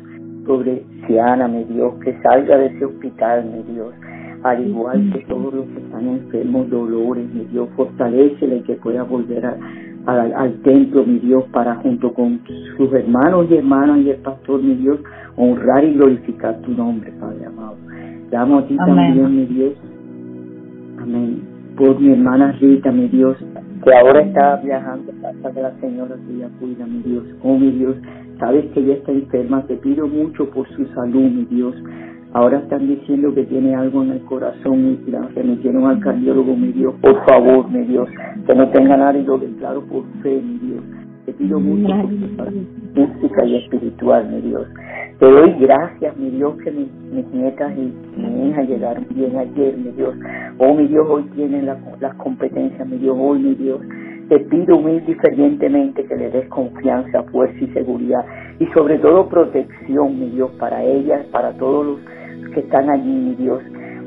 sobre 0.47 0.83
Siana, 1.07 1.49
mi 1.49 1.65
Dios, 1.65 1.95
que 2.05 2.21
salga 2.23 2.59
de 2.59 2.67
ese 2.67 2.85
hospital, 2.85 3.45
mi 3.45 3.75
Dios. 3.75 3.95
Al 4.43 4.67
igual 4.67 5.11
que 5.13 5.21
todos 5.27 5.53
los 5.53 5.67
que 5.67 5.81
están 5.81 6.07
enfermos, 6.07 6.71
dolores, 6.71 7.29
mi 7.33 7.45
Dios, 7.47 7.69
fortalecele 7.77 8.59
y 8.59 8.63
que 8.63 8.75
pueda 8.75 9.03
volver 9.03 9.45
a, 9.45 9.57
al, 10.09 10.55
templo, 10.63 11.05
mi 11.05 11.19
Dios, 11.19 11.45
para 11.53 11.77
junto 11.77 12.15
con 12.15 12.41
sus 12.77 12.93
hermanos 12.95 13.47
y 13.51 13.57
hermanas 13.57 13.99
y 13.99 14.11
el 14.11 14.17
pastor, 14.17 14.63
mi 14.63 14.75
Dios, 14.77 14.99
honrar 15.37 15.85
y 15.85 15.95
glorificar 15.95 16.61
tu 16.63 16.73
nombre, 16.73 17.13
Padre 17.21 17.45
amado. 17.45 17.77
Damos 18.31 18.65
a 18.65 18.67
ti 18.67 18.77
también, 18.77 19.37
mi 19.37 19.45
Dios. 19.47 19.75
Amén. 21.01 21.43
Por 21.77 22.01
mi 22.01 22.13
hermana 22.13 22.53
Rita, 22.53 22.91
mi 22.91 23.09
Dios, 23.09 23.37
que 23.85 23.95
ahora 23.95 24.23
está 24.23 24.57
viajando 24.57 25.13
a 25.13 25.33
casa 25.33 25.55
de 25.55 25.63
la 25.63 25.73
señora 25.81 26.17
que 26.27 26.35
ella 26.35 26.49
cuida, 26.59 26.87
mi 26.87 27.03
Dios. 27.03 27.25
Oh, 27.43 27.59
mi 27.59 27.71
Dios, 27.73 27.97
sabes 28.39 28.65
que 28.73 28.81
ella 28.81 28.95
está 28.95 29.13
enferma. 29.13 29.63
Te 29.67 29.77
pido 29.77 30.09
mucho 30.09 30.49
por 30.51 30.67
su 30.71 30.87
salud, 30.87 31.31
mi 31.31 31.45
Dios. 31.45 31.75
Ahora 32.35 32.59
están 32.59 32.87
diciendo 32.87 33.35
que 33.35 33.45
tiene 33.45 33.75
algo 33.75 34.03
en 34.03 34.11
el 34.11 34.21
corazón 34.25 34.99
y 35.07 35.11
la 35.11 35.23
remitieron 35.35 35.87
al 35.87 35.99
cardiólogo, 36.01 36.55
mi 36.55 36.73
Dios. 36.73 36.95
Por 37.01 37.25
favor, 37.25 37.71
mi 37.71 37.85
Dios, 37.87 38.07
que 38.47 38.55
no 38.55 38.69
tenga 38.69 38.99
nada 38.99 39.17
y 39.17 39.25
lo 39.25 39.39
declaro 39.39 39.83
por 39.83 40.05
fe, 40.23 40.41
mi 40.43 40.59
Dios. 40.59 40.85
Te 41.25 41.33
pido 41.33 41.59
mucho 41.59 41.95
por 42.37 42.47
tu 42.47 42.61
física 42.95 43.45
y 43.47 43.57
espiritual, 43.57 44.29
mi 44.31 44.43
Dios. 44.43 44.67
Te 45.19 45.27
doy 45.27 45.55
gracias, 45.59 46.17
mi 46.19 46.31
Dios, 46.31 46.55
que 46.63 46.71
mis, 46.71 46.89
nietas 47.33 47.73
y 47.77 47.93
mi 48.21 48.51
hija 48.51 48.63
llegaron 48.63 49.07
bien 49.15 49.37
ayer, 49.37 49.77
mi 49.77 49.91
Dios. 49.93 50.15
Oh, 50.59 50.75
mi 50.75 50.87
Dios, 50.87 51.07
hoy 51.09 51.25
tienen 51.35 51.67
las 51.67 52.15
competencias, 52.17 52.87
mi 52.87 52.99
Dios, 52.99 53.17
hoy, 53.19 53.39
mi 53.39 53.55
Dios. 53.55 53.81
Te 54.29 54.39
pido 54.41 54.77
humilde 54.77 55.13
y 55.13 55.15
fervientemente 55.15 56.05
que 56.05 56.15
le 56.15 56.31
des 56.31 56.47
confianza, 56.49 57.23
fuerza 57.25 57.57
y 57.59 57.67
seguridad 57.69 58.25
y 58.59 58.67
sobre 58.67 58.99
todo 58.99 59.29
protección, 59.29 60.21
mi 60.21 60.31
Dios, 60.31 60.51
para 60.59 60.85
ellas, 60.85 61.25
para 61.33 61.53
todos 61.55 61.87
los 61.87 62.18
que 62.55 62.61
están 62.61 62.91
allí, 62.91 63.11
mi 63.11 63.35
Dios. 63.35 63.61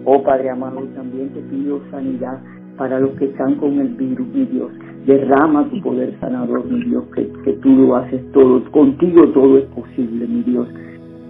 Oh 0.06 0.24
Padre 0.24 0.50
amado, 0.50 0.82
también 0.96 1.30
te 1.30 1.42
pido 1.42 1.82
sanidad 1.92 2.40
para 2.78 3.00
los 3.00 3.12
que 3.12 3.26
están 3.26 3.56
con 3.56 3.78
el 3.80 3.90
virus, 3.90 4.28
mi 4.34 4.46
Dios. 4.46 4.72
Derrama 5.06 5.70
tu 5.70 5.82
poder 5.82 6.16
sanador, 6.20 6.66
mi 6.66 6.84
Dios, 6.86 7.04
que, 7.16 7.28
que 7.44 7.54
tú 7.54 7.70
lo 7.70 7.96
haces 7.96 8.22
todo. 8.32 8.64
Contigo 8.72 9.28
todo 9.30 9.58
es 9.58 9.66
posible, 9.66 10.28
mi 10.28 10.44
Dios. 10.44 10.68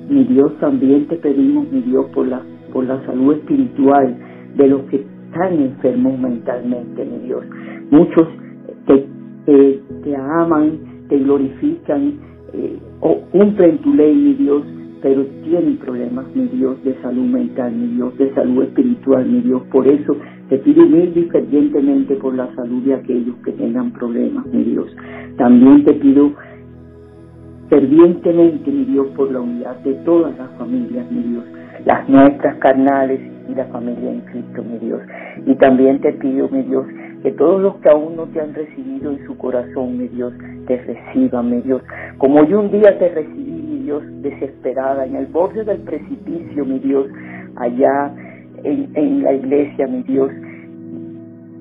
Mi 0.10 0.24
Dios, 0.26 0.58
también 0.60 1.08
te 1.08 1.15
pedimos, 1.17 1.71
mi 1.71 1.82
Dios, 1.82 2.06
por 2.13 2.28
la, 2.28 2.41
por 2.71 2.86
la 2.86 3.06
salud 3.06 3.34
espiritual 3.34 4.15
de 4.56 4.67
los 4.67 4.82
que 4.84 5.06
están 5.32 5.54
enfermos 5.54 6.19
mentalmente, 6.19 7.06
mi 7.06 7.28
Dios. 7.28 7.43
Muchos 7.89 8.28
te, 8.86 9.08
te, 10.04 10.15
aman, 10.15 10.80
te 11.08 11.17
glorifican, 11.19 12.13
eh, 12.54 12.78
cumplen 13.32 13.78
tu 13.80 13.93
ley, 13.93 14.15
mi 14.15 14.34
Dios, 14.36 14.63
pero 15.02 15.26
tienen 15.44 15.78
problemas, 15.78 16.26
mi 16.36 16.48
Dios, 16.48 16.84
de 16.84 16.96
salud 17.02 17.26
mental, 17.26 17.74
mi 17.74 17.96
Dios, 17.96 18.18
de 18.18 18.34
salud 18.34 18.64
espiritual, 18.64 19.26
mi 19.26 19.42
Dios. 19.42 19.64
Por 19.72 19.88
eso 19.88 20.16
te 20.50 20.58
pido 20.60 20.84
humilde 20.86 21.22
y 21.22 21.30
fervientemente 21.30 22.16
por 22.16 22.36
la 22.36 22.54
salud 22.56 22.84
de 22.84 22.94
aquellos 22.94 23.36
que 23.44 23.52
tengan 23.54 23.92
problemas, 23.92 24.46
mi 24.48 24.64
Dios. 24.64 24.96
También 25.38 25.84
te 25.86 25.94
pido 25.94 26.32
fervientemente, 27.70 28.70
mi 28.70 28.86
Dios, 28.86 29.08
por 29.16 29.32
la 29.32 29.40
unidad 29.40 29.78
de 29.78 29.94
todas 30.06 30.38
las 30.38 30.52
familias, 30.58 31.10
mi 31.12 31.24
Dios, 31.24 31.46
las 31.86 32.08
nuestras 32.08 32.58
carnales 32.58 33.20
y 33.50 33.56
la 33.56 33.66
familia 33.66 34.12
en 34.12 34.22
Cristo, 34.22 34.64
mi 34.64 34.78
Dios. 34.78 35.02
Y 35.46 35.56
también 35.56 36.00
te 36.02 36.14
pido, 36.14 36.48
mi 36.50 36.64
Dios, 36.64 36.86
que 37.24 37.32
todos 37.32 37.62
los 37.62 37.76
que 37.78 37.90
aún 37.90 38.16
no 38.16 38.26
te 38.26 38.42
han 38.42 38.54
recibido 38.54 39.12
en 39.12 39.26
su 39.26 39.38
corazón, 39.38 39.98
mi 39.98 40.08
Dios, 40.10 40.34
te 40.68 40.78
reciban, 40.78 41.50
mi 41.50 41.62
Dios. 41.62 41.82
Como 42.18 42.44
yo 42.46 42.60
un 42.60 42.72
día 42.72 42.98
te 43.00 43.10
recibí, 43.10 43.61
Dios, 43.82 44.04
desesperada, 44.22 45.06
en 45.06 45.15
el 45.15 45.26
borde 45.28 45.63
del 45.63 45.80
precipicio, 45.80 46.65
mi 46.65 46.80
Dios, 46.80 47.08
allá 47.56 48.13
en, 48.63 49.24
la 49.24 49.34
iglesia, 49.34 49.88
mi 49.88 50.04
Dios. 50.04 50.32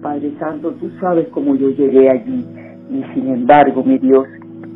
Padre 0.02 0.33
Santo, 0.38 0.72
tú 0.80 0.90
sabes 1.00 1.28
cómo 1.28 1.54
yo 1.56 1.70
llegué 1.70 2.09
allí 2.09 2.46
y 2.90 3.04
sin 3.14 3.28
embargo, 3.28 3.83
mi 3.85 3.98
Dios, 3.98 4.26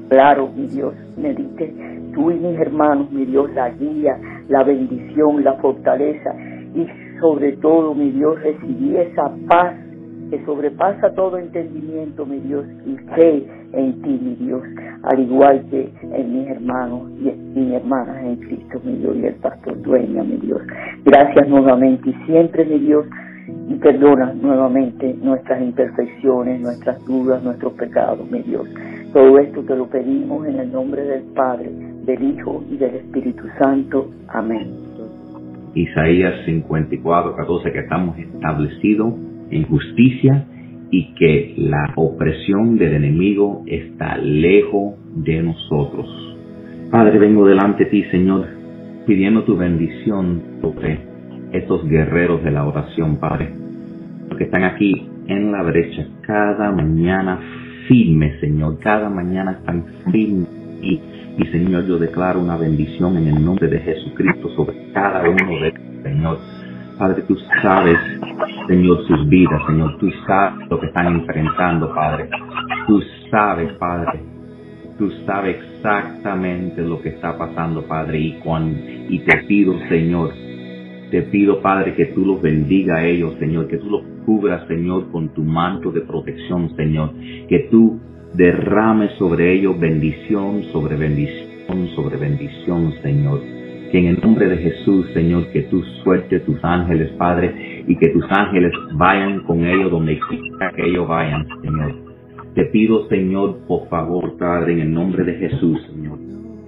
claro, 0.09 0.51
mi 0.55 0.67
Dios, 0.67 0.95
me 1.17 1.35
diste 1.35 1.73
tú 2.15 2.31
y 2.31 2.35
mis 2.35 2.59
hermanos, 2.59 3.11
mi 3.11 3.25
Dios, 3.25 3.53
la 3.55 3.71
guía, 3.71 4.19
la 4.49 4.63
bendición, 4.63 5.43
la 5.43 5.55
fortaleza 5.55 6.35
y 6.75 6.87
sobre 7.21 7.53
todo, 7.57 7.95
mi 7.95 8.11
Dios, 8.11 8.41
recibí 8.43 8.97
esa 8.97 9.33
paz 9.49 9.75
que 10.35 10.45
sobrepasa 10.45 11.15
todo 11.15 11.39
entendimiento, 11.39 12.27
mi 12.27 12.41
Dios, 12.41 12.67
y 12.85 12.97
fe 13.15 13.47
en 13.73 14.03
ti, 14.03 14.19
mi 14.21 14.35
Dios, 14.35 14.63
al 15.05 15.21
igual 15.21 15.65
que 15.71 15.93
en 16.03 16.33
mis 16.33 16.49
hermanos 16.49 17.03
y 17.21 17.31
mis 17.57 17.73
hermanas 17.73 18.17
en 18.25 18.37
Cristo, 18.37 18.81
mi 18.85 18.97
Dios, 18.97 19.17
y 19.17 19.27
el 19.27 19.35
pastor 19.35 19.81
dueña, 19.83 20.25
mi 20.25 20.37
Dios. 20.39 20.61
Gracias 21.05 21.49
nuevamente 21.49 22.11
y 22.11 22.15
siempre, 22.27 22.65
mi 22.65 22.81
Dios, 22.81 23.07
y 23.69 23.75
perdona 23.75 24.35
nuevamente 24.35 25.15
nuestras 25.23 25.63
imperfecciones, 25.63 26.61
nuestras 26.61 27.05
dudas, 27.05 27.41
nuestros 27.45 27.75
pecados, 27.75 28.29
mi 28.29 28.43
Dios. 28.43 28.67
Todo 29.13 29.39
esto 29.39 29.63
te 29.63 29.77
lo 29.77 29.87
pedimos 29.87 30.49
en 30.49 30.59
el 30.59 30.73
nombre 30.73 31.03
del 31.03 31.23
Padre, 31.35 31.71
del 31.71 32.23
Hijo 32.25 32.65
y 32.69 32.77
del 32.77 32.97
Espíritu 32.97 33.45
Santo. 33.57 34.11
Amén. 34.27 34.69
Isaías 35.75 36.45
54, 36.45 37.37
14, 37.37 37.73
que 37.73 37.79
estamos 37.79 38.19
establecidos 38.19 39.15
en 39.51 39.65
justicia 39.65 40.47
y 40.91 41.15
que 41.15 41.55
la 41.57 41.93
opresión 41.97 42.79
del 42.79 42.95
enemigo 42.95 43.65
está 43.67 44.17
lejos 44.17 44.95
de 45.17 45.43
nosotros. 45.43 46.07
Padre, 46.91 47.19
vengo 47.19 47.47
delante 47.47 47.85
de 47.85 47.91
ti, 47.91 48.05
Señor, 48.11 48.47
pidiendo 49.07 49.43
tu 49.43 49.57
bendición 49.57 50.41
sobre 50.61 50.99
estos 51.53 51.89
guerreros 51.89 52.45
de 52.45 52.51
la 52.51 52.65
oración, 52.65 53.17
Padre, 53.17 53.53
que 54.37 54.45
están 54.45 54.65
aquí 54.65 55.09
en 55.27 55.53
la 55.53 55.63
brecha 55.63 56.07
cada 56.23 56.71
mañana 56.71 57.41
firme, 57.89 58.39
Señor, 58.41 58.79
cada 58.79 59.11
mañana 59.11 59.53
están 59.53 59.85
firmes 60.13 60.49
y, 60.83 61.01
y 61.39 61.47
Señor, 61.51 61.87
yo 61.87 61.99
declaro 61.99 62.41
una 62.41 62.57
bendición 62.57 63.17
en 63.17 63.29
el 63.29 63.45
nombre 63.45 63.69
de 63.69 63.81
Jesucristo 63.81 64.49
sobre 64.51 64.93
cada 64.93 65.29
uno 65.29 65.61
de 65.61 65.69
ellos, 65.69 66.03
Señor 66.03 66.54
Padre, 66.99 67.23
tú 67.23 67.37
sabes, 67.61 67.99
Señor, 68.69 69.05
sus 69.07 69.29
vidas, 69.29 69.61
Señor, 69.67 69.99
tú 69.99 70.11
sabes 70.27 70.69
lo 70.71 70.79
que 70.79 70.87
están 70.87 71.07
enfrentando, 71.09 71.93
Padre. 71.95 72.29
Tú 72.87 73.03
sabes, 73.31 73.73
Padre, 73.75 74.21
tú 74.97 75.11
sabes 75.27 75.57
exactamente 75.57 76.83
lo 76.83 77.01
que 77.03 77.11
está 77.11 77.37
pasando, 77.37 77.83
Padre, 77.83 78.19
y, 78.19 78.33
cuando, 78.45 78.79
y 79.09 79.19
te 79.21 79.39
pido, 79.49 79.77
Señor, 79.89 80.33
te 81.11 81.23
pido, 81.23 81.61
Padre, 81.61 81.95
que 81.95 82.07
tú 82.07 82.25
los 82.25 82.41
bendiga 82.41 82.97
a 82.97 83.05
ellos, 83.05 83.35
Señor, 83.41 83.67
que 83.67 83.79
tú 83.79 83.91
los 83.91 84.03
cubras, 84.25 84.67
Señor, 84.69 85.11
con 85.11 85.31
tu 85.31 85.43
manto 85.43 85.91
de 85.91 86.03
protección, 86.03 86.75
Señor, 86.77 87.13
que 87.49 87.69
tú 87.71 88.01
derrames 88.35 89.13
sobre 89.19 89.53
ellos 89.53 89.79
bendición 89.79 90.65
sobre 90.73 90.97
bendición 90.97 91.89
sobre 91.95 92.17
bendición, 92.17 92.93
Señor 93.01 93.64
que 93.95 94.01
en 94.01 94.07
el 94.07 94.21
nombre 94.21 94.49
de 94.49 94.57
Jesús, 94.57 95.07
Señor, 95.15 95.53
que 95.53 95.63
tú 95.71 95.81
sueltes 96.03 96.45
tus 96.45 96.59
ángeles, 96.65 97.13
Padre, 97.13 97.85
y 97.87 97.95
que 97.95 98.09
tus 98.09 98.25
ángeles 98.29 98.73
vayan 98.95 99.45
con 99.45 99.65
ellos 99.65 99.89
donde 99.89 100.19
quiera 100.19 100.73
que 100.75 100.85
ellos 100.85 101.07
vayan, 101.07 101.47
Señor. 101.63 101.95
Te 102.57 102.65
pido, 102.73 103.07
Señor, 103.09 103.59
por 103.69 103.89
favor, 103.89 104.37
Padre, 104.37 104.73
en 104.73 104.81
el 104.81 104.93
nombre 104.93 105.23
de 105.23 105.35
Jesús, 105.35 105.81
Señor, 105.93 106.19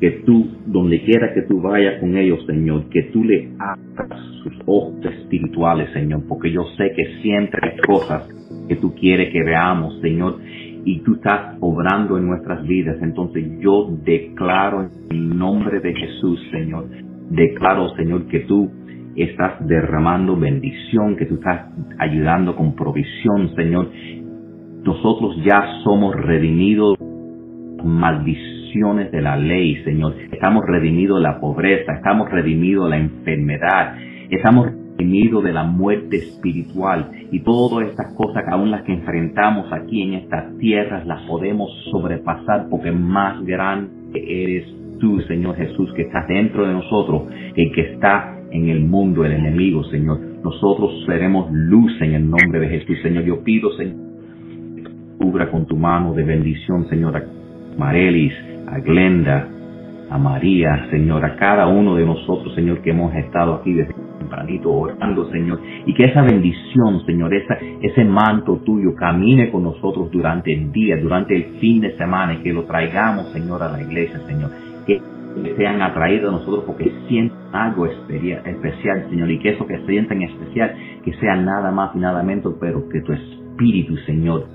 que 0.00 0.22
tú, 0.24 0.52
donde 0.66 1.02
quiera 1.02 1.34
que 1.34 1.42
tú 1.42 1.60
vayas 1.60 1.98
con 1.98 2.16
ellos, 2.16 2.46
Señor, 2.46 2.88
que 2.90 3.02
tú 3.12 3.24
le 3.24 3.48
abras 3.58 4.20
sus 4.44 4.54
ojos 4.64 5.04
espirituales, 5.04 5.90
Señor, 5.94 6.22
porque 6.28 6.52
yo 6.52 6.62
sé 6.76 6.92
que 6.94 7.22
siempre 7.22 7.58
hay 7.60 7.76
cosas 7.78 8.28
que 8.68 8.76
tú 8.76 8.94
quieres 8.94 9.32
que 9.32 9.42
veamos, 9.42 10.00
Señor, 10.00 10.38
y 10.84 11.00
tú 11.00 11.14
estás 11.14 11.56
obrando 11.58 12.18
en 12.18 12.28
nuestras 12.28 12.64
vidas. 12.68 12.98
Entonces 13.02 13.44
yo 13.58 13.90
declaro 14.04 14.82
en 14.82 14.90
el 15.10 15.36
nombre 15.36 15.80
de 15.80 15.92
Jesús, 15.92 16.40
Señor, 16.52 16.86
declaro, 17.30 17.88
Señor, 17.96 18.26
que 18.28 18.40
tú 18.40 18.70
estás 19.16 19.66
derramando 19.66 20.36
bendición, 20.36 21.16
que 21.16 21.26
tú 21.26 21.34
estás 21.34 21.72
ayudando 21.98 22.54
con 22.54 22.74
provisión, 22.74 23.54
Señor. 23.54 23.90
Nosotros 24.84 25.36
ya 25.44 25.80
somos 25.82 26.14
redimidos 26.14 26.96
maldiciones 27.82 29.10
de 29.10 29.22
la 29.22 29.36
ley, 29.36 29.82
Señor. 29.84 30.14
Estamos 30.30 30.62
redimidos 30.66 31.18
de 31.18 31.22
la 31.22 31.40
pobreza, 31.40 31.94
estamos 31.94 32.30
redimidos 32.30 32.84
de 32.84 32.90
la 32.90 32.98
enfermedad, 32.98 33.96
estamos 34.30 34.66
redimidos 34.98 35.44
de 35.44 35.52
la 35.52 35.64
muerte 35.64 36.16
espiritual 36.16 37.10
y 37.30 37.40
todas 37.40 37.88
estas 37.88 38.14
cosas, 38.14 38.44
aún 38.50 38.70
las 38.70 38.82
que 38.82 38.92
enfrentamos 38.92 39.72
aquí 39.72 40.02
en 40.02 40.14
estas 40.14 40.56
tierras, 40.58 41.06
las 41.06 41.22
podemos 41.22 41.70
sobrepasar 41.90 42.68
porque 42.70 42.92
más 42.92 43.42
grande 43.44 43.90
eres 44.14 44.75
tú, 44.98 45.20
Señor 45.22 45.56
Jesús, 45.56 45.92
que 45.94 46.02
estás 46.02 46.26
dentro 46.28 46.66
de 46.66 46.72
nosotros, 46.72 47.22
el 47.54 47.72
que 47.72 47.92
está 47.92 48.36
en 48.50 48.68
el 48.68 48.84
mundo, 48.84 49.24
el 49.24 49.32
enemigo, 49.32 49.84
Señor. 49.84 50.18
Nosotros 50.42 51.04
seremos 51.06 51.50
luz 51.50 51.92
en 52.00 52.14
el 52.14 52.30
nombre 52.30 52.60
de 52.60 52.68
Jesús, 52.68 52.98
Señor. 53.02 53.24
Yo 53.24 53.42
pido, 53.42 53.72
Señor, 53.72 53.96
cubra 55.18 55.50
con 55.50 55.66
tu 55.66 55.76
mano 55.76 56.14
de 56.14 56.24
bendición, 56.24 56.88
Señor, 56.88 57.16
a 57.16 57.24
Marelis, 57.78 58.32
a 58.68 58.78
Glenda, 58.78 59.48
a 60.10 60.18
María, 60.18 60.86
Señor, 60.90 61.24
a 61.24 61.36
cada 61.36 61.66
uno 61.66 61.96
de 61.96 62.06
nosotros, 62.06 62.54
Señor, 62.54 62.80
que 62.82 62.90
hemos 62.90 63.14
estado 63.14 63.54
aquí 63.54 63.72
desde 63.72 63.94
tempranito 64.18 64.72
orando, 64.72 65.30
Señor, 65.30 65.60
y 65.84 65.94
que 65.94 66.04
esa 66.04 66.22
bendición, 66.22 67.04
Señor, 67.06 67.34
esa, 67.34 67.58
ese 67.82 68.04
manto 68.04 68.60
tuyo 68.64 68.94
camine 68.94 69.50
con 69.50 69.64
nosotros 69.64 70.10
durante 70.10 70.52
el 70.52 70.72
día, 70.72 70.96
durante 70.96 71.36
el 71.36 71.44
fin 71.60 71.80
de 71.80 71.96
semana, 71.96 72.34
y 72.34 72.38
que 72.38 72.52
lo 72.52 72.64
traigamos, 72.64 73.32
Señor, 73.32 73.62
a 73.62 73.68
la 73.70 73.82
iglesia, 73.82 74.20
Señor, 74.26 74.50
que 74.86 75.02
sean 75.56 75.82
atraídos 75.82 76.30
a 76.30 76.38
nosotros 76.38 76.64
porque 76.66 76.92
sientan 77.08 77.38
algo 77.52 77.86
especial, 77.86 79.06
Señor, 79.10 79.30
y 79.30 79.38
que 79.38 79.50
eso 79.50 79.66
que 79.66 79.78
sientan 79.86 80.22
especial, 80.22 80.74
que 81.04 81.12
sea 81.14 81.36
nada 81.36 81.70
más 81.70 81.94
y 81.94 81.98
nada 81.98 82.22
menos, 82.22 82.54
pero 82.60 82.88
que 82.88 83.00
tu 83.02 83.12
Espíritu, 83.12 83.96
Señor, 83.98 84.46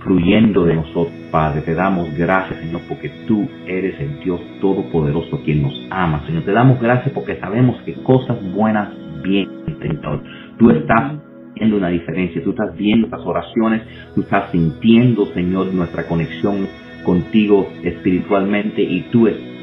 fluyendo 0.00 0.64
de 0.64 0.76
nosotros, 0.76 1.12
Padre. 1.30 1.62
Te 1.62 1.74
damos 1.74 2.16
gracias, 2.16 2.60
Señor, 2.60 2.82
porque 2.88 3.10
tú 3.26 3.48
eres 3.66 3.98
el 4.00 4.20
Dios 4.20 4.40
Todopoderoso 4.60 5.40
quien 5.44 5.62
nos 5.62 5.74
ama, 5.90 6.24
Señor. 6.26 6.44
Te 6.44 6.52
damos 6.52 6.80
gracias 6.80 7.12
porque 7.12 7.36
sabemos 7.36 7.80
que 7.82 7.94
cosas 8.02 8.38
buenas 8.52 8.90
vienen, 9.22 9.78
Señor. 9.80 10.22
Tú 10.58 10.70
estás 10.70 11.14
viendo 11.54 11.76
una 11.76 11.88
diferencia, 11.88 12.42
tú 12.42 12.50
estás 12.50 12.76
viendo 12.76 13.06
estas 13.06 13.24
oraciones, 13.24 13.82
tú 14.14 14.22
estás 14.22 14.50
sintiendo, 14.50 15.26
Señor, 15.26 15.72
nuestra 15.72 16.06
conexión 16.06 16.66
contigo 17.04 17.68
espiritualmente 17.82 18.82
y 18.82 19.02
tú 19.10 19.26
estás 19.26 19.53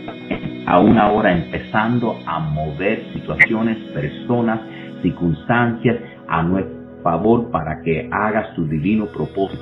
aún 0.72 0.98
ahora 0.98 1.34
empezando 1.34 2.18
a 2.26 2.40
mover 2.40 3.04
situaciones, 3.14 3.78
personas, 3.94 4.62
circunstancias 5.02 5.98
a 6.30 6.44
nuestro 6.44 6.80
favor 7.04 7.52
para 7.52 7.82
que 7.82 8.08
hagas 8.10 8.56
tu 8.56 8.66
divino 8.68 9.06
propósito 9.08 9.62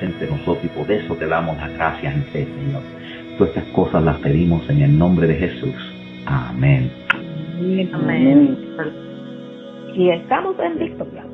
entre 0.00 0.30
nosotros 0.30 0.64
y 0.64 0.68
por 0.68 0.90
eso 0.90 1.14
te 1.14 1.26
damos 1.26 1.56
las 1.58 1.72
gracias 1.74 2.14
en 2.14 2.22
fe, 2.24 2.46
Señor. 2.46 2.82
Todas 3.36 3.56
estas 3.56 3.72
cosas 3.74 4.02
las 4.02 4.16
pedimos 4.18 4.68
en 4.70 4.82
el 4.82 4.98
nombre 4.98 5.26
de 5.26 5.34
Jesús. 5.34 5.74
Amén. 6.26 6.90
Amén. 7.92 8.56
Y 9.94 10.10
estamos 10.10 10.56
en 10.58 10.78
victoria. 10.78 11.24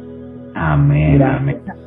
Amén. 0.54 1.22
Amén. 1.22 1.85